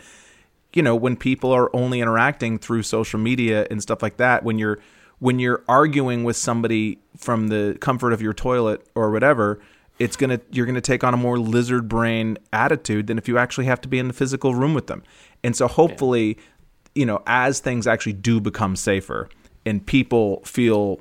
[0.74, 4.58] you know, when people are only interacting through social media and stuff like that, when
[4.58, 4.78] you're,
[5.18, 9.60] when you're arguing with somebody from the comfort of your toilet or whatever,
[9.98, 13.38] it's to, you're going to take on a more lizard brain attitude than if you
[13.38, 15.02] actually have to be in the physical room with them.
[15.42, 16.36] And so hopefully,
[16.96, 19.28] you know, as things actually do become safer
[19.64, 21.00] and people feel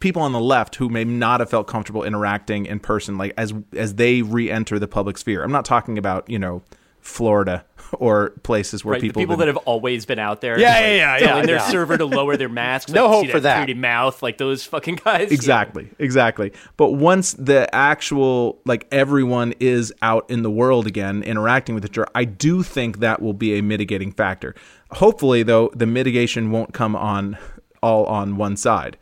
[0.00, 3.54] people on the left who may not have felt comfortable interacting in person like as
[3.74, 6.62] as they re-enter the public sphere i'm not talking about you know
[7.00, 10.72] florida or places where Right, people, people have that have always been out there, Yeah,
[10.72, 11.68] just, yeah, yeah, telling yeah, their yeah.
[11.70, 12.90] server to lower their masks.
[12.90, 13.58] No like, hope for that.
[13.58, 15.30] Pretty mouth, like those fucking guys.
[15.30, 21.74] exactly exactly but once the actual like everyone is out in the world again interacting
[21.76, 24.54] with each other i do think that will be a mitigating factor
[24.92, 27.38] hopefully though the mitigation won't come on
[27.82, 28.96] all on one side.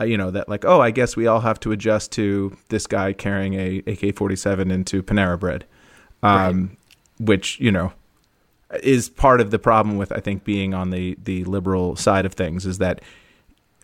[0.00, 2.86] Uh, you know that like oh i guess we all have to adjust to this
[2.86, 5.66] guy carrying a ak-47 into panera bread
[6.22, 6.74] um,
[7.18, 7.92] which you know
[8.82, 12.34] is part of the problem with I think being on the the liberal side of
[12.34, 13.00] things is that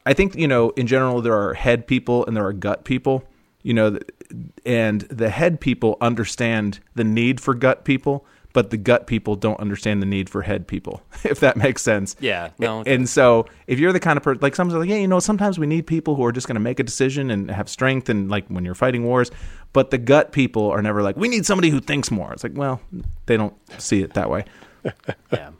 [0.04, 3.24] I think you know in general there are head people and there are gut people
[3.62, 3.98] you know
[4.64, 8.24] and the head people understand the need for gut people
[8.56, 12.16] but the gut people don't understand the need for head people if that makes sense
[12.20, 14.96] Yeah, no, it and so if you're the kind of person like some like yeah
[14.96, 17.50] you know sometimes we need people who are just going to make a decision and
[17.50, 19.30] have strength and like when you're fighting wars
[19.74, 22.56] but the gut people are never like we need somebody who thinks more it's like
[22.56, 22.80] well
[23.26, 24.42] they don't see it that way
[25.32, 25.50] Yeah.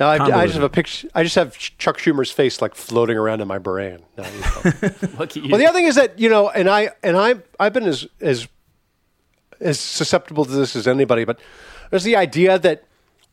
[0.00, 1.08] Now I, I just have a picture.
[1.12, 3.98] I just have Chuck Schumer's face like floating around in my brain.
[4.16, 4.90] Now, you know.
[5.18, 5.48] Look you.
[5.48, 8.06] Well, the other thing is that you know, and I and I I've been as
[8.20, 8.46] as
[9.60, 11.40] as susceptible to this as anybody, but
[11.90, 12.84] there's the idea that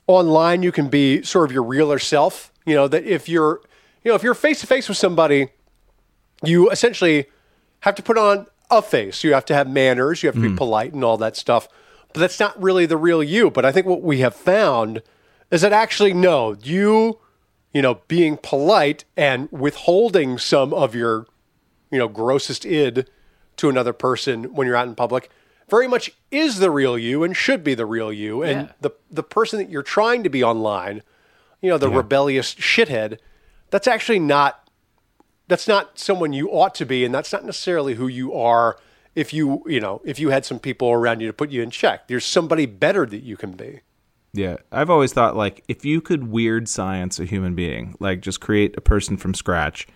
[0.08, 2.52] online you can be sort of your realer self.
[2.66, 3.62] You know that if you're
[4.04, 5.50] you know if you're face to face with somebody,
[6.44, 7.28] you essentially
[7.82, 9.24] have to put on a face.
[9.24, 10.24] You have to have manners.
[10.24, 10.56] You have to be hmm.
[10.56, 11.68] polite and all that stuff.
[12.14, 13.52] But that's not really the real you.
[13.52, 15.02] But I think what we have found
[15.52, 17.20] is that actually no, you
[17.74, 21.28] you know being polite and withholding some of your
[21.96, 23.06] you know, grossest id
[23.56, 25.30] to another person when you're out in public
[25.70, 28.44] very much is the real you and should be the real you.
[28.44, 28.74] And Yeah.
[28.82, 31.02] the the person that you're trying to be online,
[31.62, 33.18] you know, the rebellious shithead,
[33.72, 34.70] that's actually not
[35.48, 38.78] that's not someone you ought to be, and that's not necessarily who you are
[39.14, 41.70] if you, you know, if you had some people around you to put you in
[41.70, 42.08] check.
[42.08, 43.82] There's somebody better that you can be.
[44.34, 48.42] Yeah, I've always thought like if you could weird science a human being, like just
[48.42, 49.88] create a person from scratch.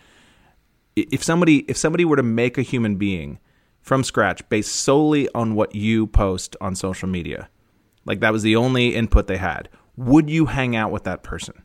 [0.95, 3.39] If somebody if somebody were to make a human being
[3.81, 7.49] from scratch based solely on what you post on social media,
[8.05, 11.63] like that was the only input they had, would you hang out with that person?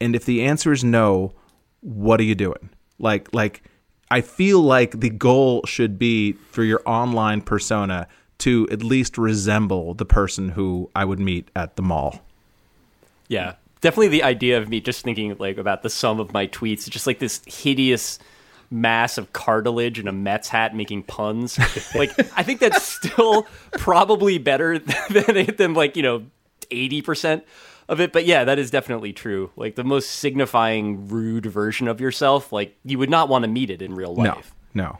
[0.00, 1.34] And if the answer is no,
[1.80, 2.70] what are you doing?
[2.98, 3.62] Like like
[4.10, 9.94] I feel like the goal should be for your online persona to at least resemble
[9.94, 12.20] the person who I would meet at the mall.
[13.28, 16.88] Yeah, definitely the idea of me just thinking like about the sum of my tweets,
[16.88, 18.18] just like this hideous
[18.70, 21.58] mass of cartilage and a Mets hat making puns.
[21.94, 24.78] like I think that's still probably better
[25.10, 26.24] than than like you know
[26.70, 27.44] eighty percent
[27.88, 28.12] of it.
[28.12, 29.50] But yeah, that is definitely true.
[29.56, 33.70] Like the most signifying rude version of yourself, like you would not want to meet
[33.70, 34.54] it in real life.
[34.74, 34.98] no.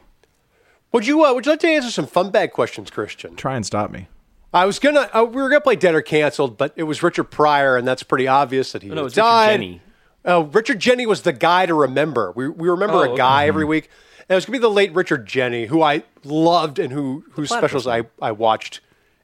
[0.93, 3.37] Would you uh, would you like to answer some fun bag questions, Christian?
[3.37, 4.09] Try and stop me.
[4.53, 5.09] I was gonna.
[5.13, 8.03] Uh, we were gonna play Dead or Canceled, but it was Richard Pryor, and that's
[8.03, 9.81] pretty obvious that he Oh, no, has Richard died.
[10.25, 10.31] Jeni.
[10.37, 12.31] Uh, Richard Jeni was the guy to remember.
[12.35, 13.17] We we remember Oh, a okay.
[13.17, 13.89] guy every week.
[14.29, 17.49] And it was gonna be the late Richard Jeni, who I loved and who whose
[17.49, 18.79] specials I, I watched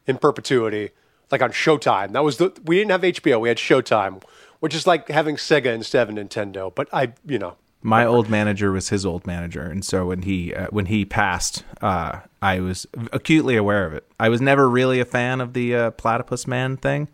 [0.06, 0.92] in perpetuity,
[1.32, 2.12] like on Showtime.
[2.14, 4.22] That was the we didn't have HBO, we had Showtime,
[4.60, 6.74] which is like having Sega instead of Nintendo.
[6.74, 10.54] But I, you know, My old manager was his old manager, and so when he
[10.54, 14.06] uh, when he passed, uh, I was acutely aware of it.
[14.20, 17.08] I was never really a fan of the uh, platypus man thing,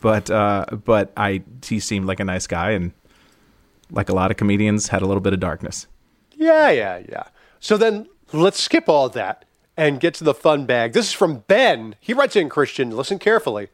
[0.00, 2.92] but uh, but I he seemed like a nice guy, and
[3.90, 5.86] like a lot of comedians, had a little bit of darkness.
[6.32, 7.24] Yeah, yeah, yeah.
[7.60, 9.44] So then let's skip all that
[9.76, 10.92] and get to the fun bag.
[10.92, 11.96] This is from Ben.
[12.00, 13.68] He writes in Christian, listen carefully.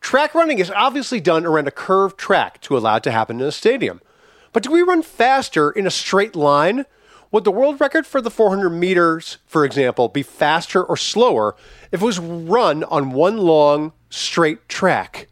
[0.00, 3.46] Track running is obviously done around a curved track to allow it to happen in
[3.46, 4.00] a stadium.
[4.52, 6.86] But do we run faster in a straight line?
[7.30, 11.56] Would the world record for the 400 meters, for example, be faster or slower
[11.92, 15.28] if it was run on one long straight track?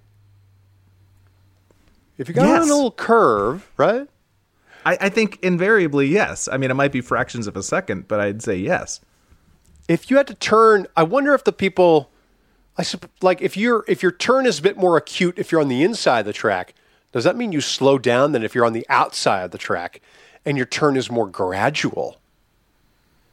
[2.18, 4.08] If you got on a little curve, right?
[4.84, 6.48] I, I think invariably yes.
[6.50, 9.00] I mean, it might be fractions of a second, but I'd say yes.
[9.88, 12.10] if you had to turn, I wonder if the people,
[12.78, 15.60] I sup- like if your if your turn is a bit more acute if you're
[15.60, 16.74] on the inside of the track,
[17.12, 20.00] does that mean you slow down than if you're on the outside of the track
[20.44, 22.18] and your turn is more gradual?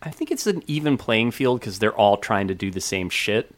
[0.01, 3.09] I think it's an even playing field because they're all trying to do the same
[3.09, 3.53] shit.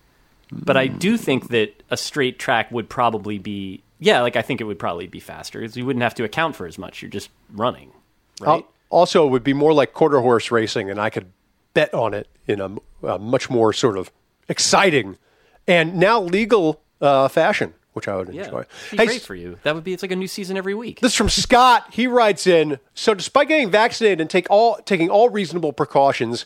[0.52, 0.98] But I hmm.
[0.98, 4.80] do think that a straight track would probably be, yeah, like I think it would
[4.80, 7.02] probably be faster because you wouldn't have to account for as much.
[7.02, 7.92] You're just running,
[8.42, 8.64] right?
[8.64, 11.32] Al- Also, it would be more like quarter horse racing, and I could
[11.74, 14.12] bet on it in a much more sort of
[14.48, 15.18] exciting
[15.68, 18.64] and now legal uh, fashion, which I would enjoy.
[18.92, 19.58] Hey, great for you.
[19.64, 19.94] That would be.
[19.94, 21.00] It's like a new season every week.
[21.00, 21.88] This is from Scott.
[21.92, 26.46] He writes in So, despite getting vaccinated and take all, taking all reasonable precautions,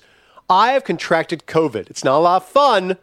[0.49, 1.89] I have contracted COVID.
[1.89, 2.97] It's not a lot of fun,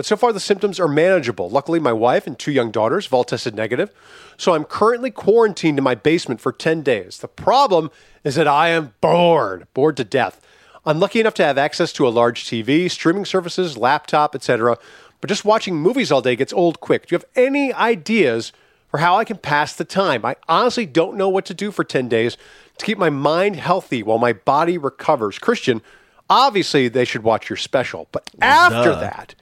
[0.00, 1.50] but so far the symptoms are manageable.
[1.50, 3.92] Luckily, my wife and two young daughters have all tested negative.
[4.38, 7.18] So, I'm currently quarantined in my basement for 10 days.
[7.18, 7.90] The problem
[8.24, 10.40] is that I am bored, bored to death.
[10.86, 14.78] I'm lucky enough to have access to a large TV, streaming services, laptop, etc.
[15.20, 17.06] But just watching movies all day gets old quick.
[17.06, 18.54] Do you have any ideas
[18.90, 20.24] for how I can pass the time?
[20.24, 22.38] I honestly don't know what to do for 10 days
[22.78, 25.38] to keep my mind healthy while my body recovers.
[25.38, 25.82] Christian,
[26.30, 29.34] obviously they should watch your special, but after that,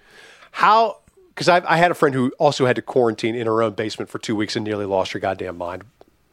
[0.59, 0.97] how?
[1.29, 4.19] Because I had a friend who also had to quarantine in her own basement for
[4.19, 5.85] two weeks and nearly lost her goddamn mind.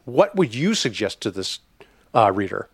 [0.04, 1.60] What would you suggest to this
[2.12, 2.68] uh, reader?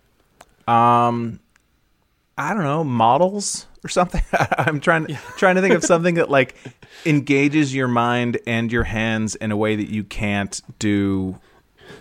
[2.38, 4.22] I don't know, models or something.
[4.56, 6.56] I'm trying trying to think of something that like
[7.04, 11.38] engages your mind and your hands in a way that you can't do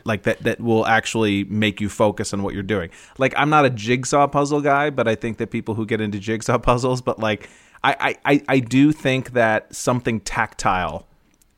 [0.06, 2.90] like that that will actually make you focus on what you're doing.
[3.18, 6.20] Like I'm not a jigsaw puzzle guy, but I think that people who get into
[6.20, 7.50] jigsaw puzzles, but like
[7.84, 11.08] I I, I, do think that something tactile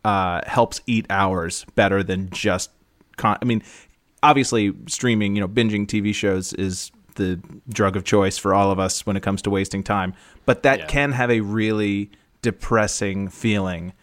[0.05, 2.71] uh, helps eat hours better than just
[3.17, 3.63] con- I mean,
[4.21, 8.79] obviously, streaming, you know, binging TV shows is the drug of choice for all of
[8.79, 10.13] us when it comes to wasting time.
[10.45, 10.87] But that Yeah.
[10.87, 12.09] can have a really
[12.41, 13.93] depressing feeling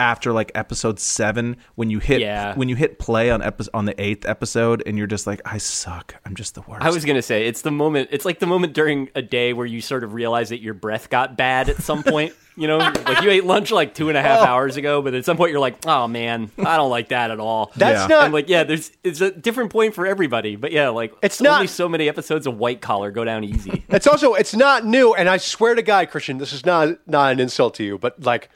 [0.00, 2.54] after like episode seven when you hit Yeah.
[2.56, 5.58] when you hit play on epi- on the eighth episode and you're just like I
[5.58, 6.82] suck I'm just the worst.
[6.84, 8.08] I was gonna say it's the moment.
[8.12, 11.10] It's like the moment during a day where you sort of realize that your breath
[11.10, 12.32] got bad at some point.
[12.56, 14.44] You know, like you ate lunch like two and a half Oh.
[14.44, 17.40] hours ago, but at some point you're like, oh man, I don't like that at
[17.40, 17.72] all.
[17.74, 18.06] That's Yeah.
[18.06, 20.54] not and like, yeah, there's it's a different point for everybody.
[20.54, 23.82] But yeah, like It's only not- so many episodes of White Collar go down easy.
[23.88, 27.32] It's also it's not new, and I swear to God, Christian, this is not not
[27.32, 28.48] an insult to you, but like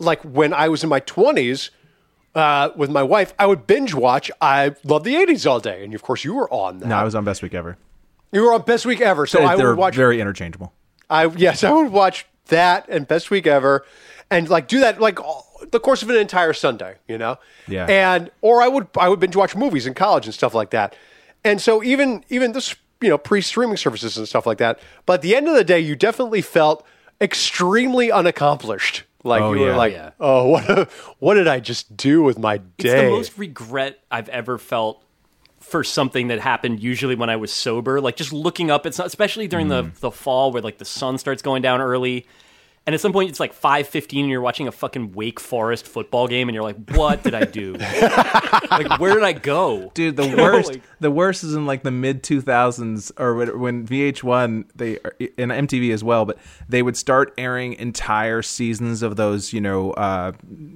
[0.00, 1.70] like when I was in my twenties
[2.34, 4.30] uh, with my wife, I would binge watch.
[4.40, 6.88] I love the '80s all day, and of course you were on that.
[6.88, 7.76] no, I was on best week ever.
[8.32, 9.94] you were on Best Week Ever, so I They're would watch.
[9.94, 10.72] very interchangeable.
[11.08, 13.84] I yes, I would watch that and Best Week Ever,
[14.30, 17.38] and like do that like all, the course of an entire Sunday, you know.
[17.68, 17.86] Yeah.
[17.86, 20.94] And or I would I would binge watch movies in college and stuff like that,
[21.44, 24.78] and so even even this you know pre streaming services and stuff like that.
[25.04, 26.86] But at the end of the day, you definitely felt
[27.20, 29.02] extremely unaccomplished.
[29.22, 29.76] Like Oh, you were yeah.
[29.76, 30.10] like, Yeah.
[30.20, 32.64] oh, what what did I just do with my day?
[32.78, 35.02] It's the most regret I've ever felt
[35.60, 38.00] for something that happened usually when I was sober.
[38.00, 39.94] Like just looking up, it's not especially during the Mm.
[40.00, 42.26] the fall where like the sun starts going down early.
[42.90, 45.86] And at some point, it's like five fifteen, and you're watching a fucking Wake Forest
[45.86, 47.74] football game, and you're like, "What did I do?
[48.70, 50.70] like, where did I go, Dude, the worst.
[50.70, 54.98] like- the worst is in like the mid two thousands, or when, when VH1 they
[55.38, 56.36] and MTV as well, but
[56.68, 60.32] they would start airing entire seasons of those, you know, uh,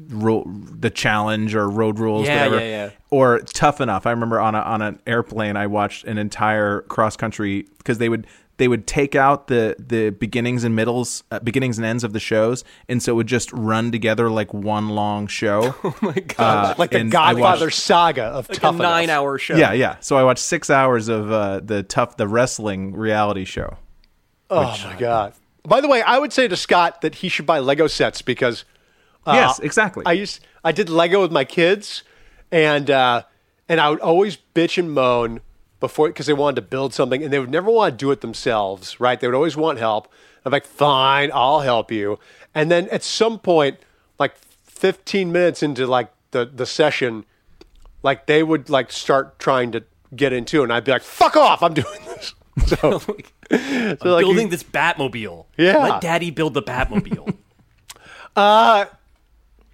[0.08, 2.90] rule, the challenge or road rules, Yeah, whatever, yeah, yeah.
[3.10, 4.06] or tough enough.
[4.06, 8.08] I remember on a, on an airplane, I watched an entire cross country because they
[8.08, 8.26] would
[8.57, 12.20] they would take out the the beginnings and middles, uh, beginnings and ends of the
[12.20, 15.74] shows, and so it would just run together like one long show.
[15.84, 18.82] Oh my god, like the and I watched- Godfather saga of like a tough Enough.
[18.82, 19.57] nine-hour show.
[19.57, 19.96] Yeah, yeah.
[20.00, 23.76] So I watched six hours of uh, the tough, the wrestling reality show.
[24.50, 25.34] Oh my god!
[25.64, 28.64] By the way, I would say to Scott that he should buy Lego sets because
[29.26, 30.05] yes, exactly.
[30.07, 32.02] I used I did Lego with my kids,
[32.52, 33.22] and uh,
[33.68, 35.40] and I would always bitch and moan
[35.80, 38.20] before because they wanted to build something and they would never want to do it
[38.20, 39.18] themselves, right?
[39.20, 40.10] They would always want help.
[40.44, 42.18] I'm like, fine, I'll help you.
[42.54, 43.78] And then at some point,
[44.18, 47.24] like 15 minutes into like the the session,
[48.02, 51.62] like they would like start trying to get into, and I'd be like, fuck off,
[51.62, 52.34] I'm doing this.
[52.66, 53.32] So, so like
[53.98, 55.46] building you- this Batmobile.
[55.56, 55.78] Yeah.
[55.78, 57.36] let Daddy build the Batmobile.
[58.36, 58.86] Uh,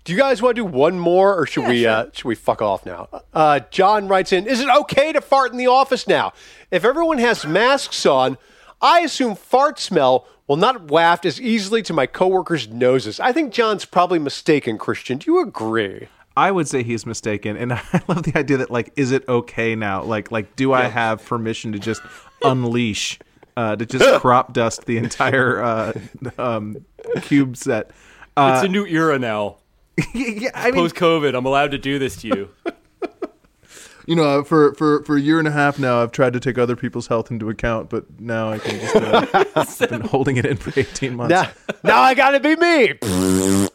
[0.04, 2.62] Do you guys want to do one more, or should we uh, should we fuck
[2.62, 3.08] off now?
[3.34, 6.32] Uh, John writes in: Is it okay to fart in the office now?
[6.70, 8.38] If everyone has masks on,
[8.80, 13.20] I assume fart smell will not waft as easily to my coworkers' noses.
[13.20, 14.78] I think John's probably mistaken.
[14.78, 16.08] Christian, do you agree?
[16.36, 19.76] I would say he's mistaken, and I love the idea that like, is it okay
[19.76, 20.02] now?
[20.02, 22.00] Like, like, do I have permission to just
[22.42, 23.18] unleash,
[23.56, 25.92] uh, to just crop dust the entire uh,
[26.38, 26.84] um,
[27.22, 27.90] cube set?
[28.36, 29.58] it's a new era now.
[30.14, 32.50] yeah, I mean, Post COVID, I'm allowed to do this to you.
[34.06, 36.58] you know, for, for for a year and a half now, I've tried to take
[36.58, 40.46] other people's health into account, but now I can just uh, I've been holding it
[40.46, 41.30] in for eighteen months.
[41.30, 41.50] Now,
[41.82, 43.68] now I got to be me.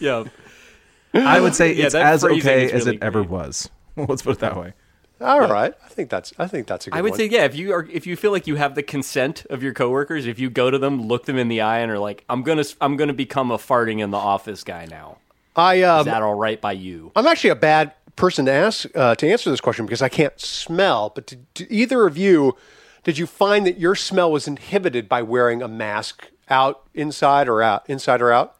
[0.00, 0.24] yeah.
[1.12, 3.68] I would say Yeah, it's that as okay is as really it ever was.
[3.96, 4.74] Let's put it that way.
[5.20, 7.18] All right, I think that's I think that's a good I would one.
[7.18, 9.74] say, yeah, if you are, if you feel like you have the consent of your
[9.74, 12.42] coworkers, if you go to them, look them in the eye, and are like, "I'm
[12.42, 15.18] gonna, I'm gonna become a farting in the office guy now."
[15.60, 17.12] I um, Is that all right by you?
[17.14, 20.38] I'm actually a bad person to ask uh, to answer this question because I can't
[20.40, 21.10] smell.
[21.14, 22.56] But to, to either of you,
[23.04, 27.62] did you find that your smell was inhibited by wearing a mask out, inside or
[27.62, 28.56] out, inside or out?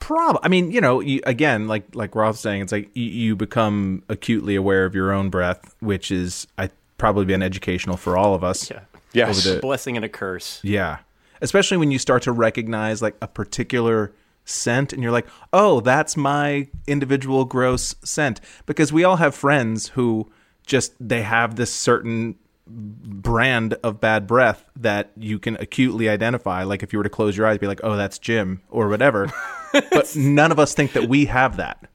[0.00, 0.38] Prob.
[0.42, 4.02] I mean, you know, you, again, like like Roth's saying, it's like you, you become
[4.08, 8.42] acutely aware of your own breath, which is I probably been educational for all of
[8.44, 8.70] us.
[8.70, 8.80] Yeah.
[9.12, 9.44] Yes.
[9.44, 10.60] The- Blessing and a curse.
[10.62, 10.98] Yeah.
[11.40, 14.12] Especially when you start to recognize like a particular
[14.48, 19.88] scent and you're like, "Oh, that's my individual gross scent." Because we all have friends
[19.88, 20.30] who
[20.66, 22.36] just they have this certain
[22.66, 26.62] brand of bad breath that you can acutely identify.
[26.64, 29.32] Like if you were to close your eyes, be like, "Oh, that's Jim" or whatever.
[29.72, 31.88] but none of us think that we have that.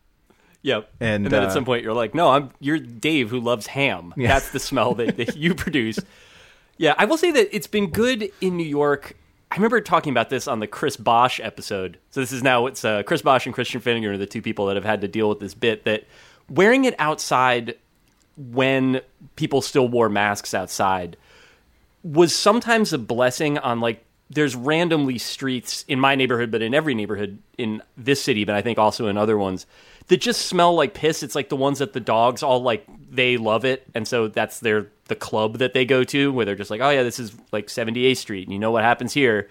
[0.63, 0.89] Yep.
[1.01, 4.13] And, then uh, at some point, you're like, "No, I'm you're Dave who loves ham.
[4.17, 5.99] That's the smell that, that you produce."
[6.77, 9.15] Yeah, I will say that it's been good in New York.
[9.53, 11.99] I remember talking about this on the Chris Bosh episode.
[12.09, 14.65] So this is now it's uh, Chris Bosh and Christian Finnegan are the two people
[14.65, 16.05] that have had to deal with this bit that
[16.49, 17.75] wearing it outside
[18.35, 18.99] when
[19.35, 21.17] people still wore masks outside
[22.01, 24.03] was sometimes a blessing on like
[24.33, 28.61] there's randomly streets in my neighborhood, but in every neighborhood in this city, but I
[28.61, 29.65] think also in other ones
[30.07, 31.23] that just smell like piss.
[31.23, 34.59] It's like the ones that the dogs all like they love it, and so that's
[34.59, 37.35] their the club that they go to where they're just like, oh yeah, this is
[37.51, 39.49] like 78th Street, and you know what happens here.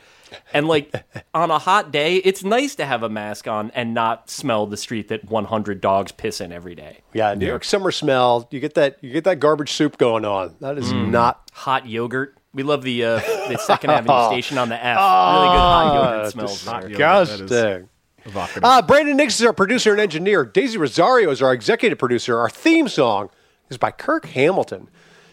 [0.52, 0.92] And like
[1.34, 4.76] on a hot day, it's nice to have a mask on and not smell the
[4.76, 6.98] street that 100 dogs piss in every day.
[7.12, 8.48] Yeah, New York summer smell.
[8.50, 8.98] You get that.
[9.02, 10.56] You get that garbage soup going on.
[10.60, 11.10] That is mm.
[11.10, 11.50] not.
[11.52, 12.36] Hot yogurt.
[12.54, 13.16] We love the uh,
[13.48, 14.96] the Second Avenue station on the F.
[14.96, 16.64] Really good hot yogurt smells.
[16.64, 16.74] there.
[16.82, 16.98] yogurt.
[16.98, 17.88] that is- Disgusting.
[18.24, 18.64] Evocative.
[18.64, 20.44] Uh, Brandon Nix is our producer and engineer.
[20.44, 22.38] Daisy Rosario is our executive producer.
[22.38, 23.30] Our theme song
[23.68, 24.88] is by Kirk Hamilton.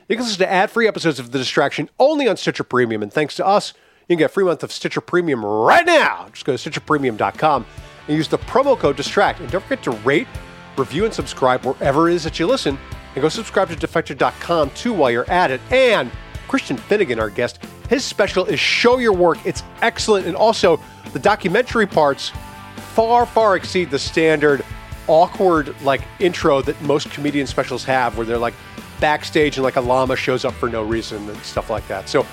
[0.07, 3.35] You can listen to ad-free episodes of The Distraction only on Stitcher Premium, and thanks
[3.35, 3.73] to us,
[4.07, 6.29] you can get a free month of Stitcher Premium right now.
[6.33, 7.63] Just go to stitcherpremium.com
[8.07, 9.39] and use the promo code DISTRACT.
[9.41, 10.25] And don't forget to rate,
[10.75, 12.79] review, and subscribe wherever it is that you listen.
[13.13, 15.61] And go subscribe to Defector.com too while you're at it.
[15.69, 16.09] And
[16.49, 19.37] Christian Finnegan, our guest, his special is Show Your Work.
[19.45, 20.27] It's excellent.
[20.27, 20.81] And also,
[21.13, 22.33] the documentary parts
[22.93, 24.65] far, far exceed the standard
[25.07, 28.53] awkward like intro that most comedian specials have, where they're like
[28.99, 32.09] backstage and like a llama shows up for no reason and stuff like that.
[32.09, 32.25] So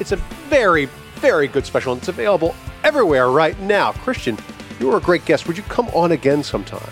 [0.00, 0.16] it's a
[0.48, 3.92] very, very good special, and it's available everywhere right now.
[3.92, 4.38] Christian,
[4.80, 5.46] you were a great guest.
[5.46, 6.90] Would you come on again sometime?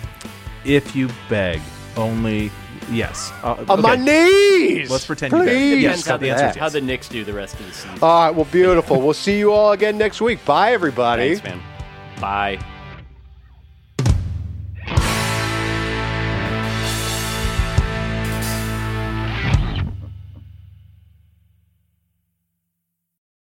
[0.65, 1.61] if you beg,
[1.97, 2.51] only
[2.91, 3.33] yes.
[3.43, 4.91] Uh, On my knees.
[4.91, 5.49] Let's pretend you beg.
[5.49, 5.83] Please.
[5.83, 7.99] Yes, how the the, answer is how the Knicks do the rest of the season.
[8.03, 8.31] All right.
[8.31, 9.01] Well, beautiful.
[9.01, 10.45] we'll see you all again next week.
[10.45, 11.37] Bye, everybody.
[11.37, 11.63] Thanks, man.
[12.21, 12.59] Bye.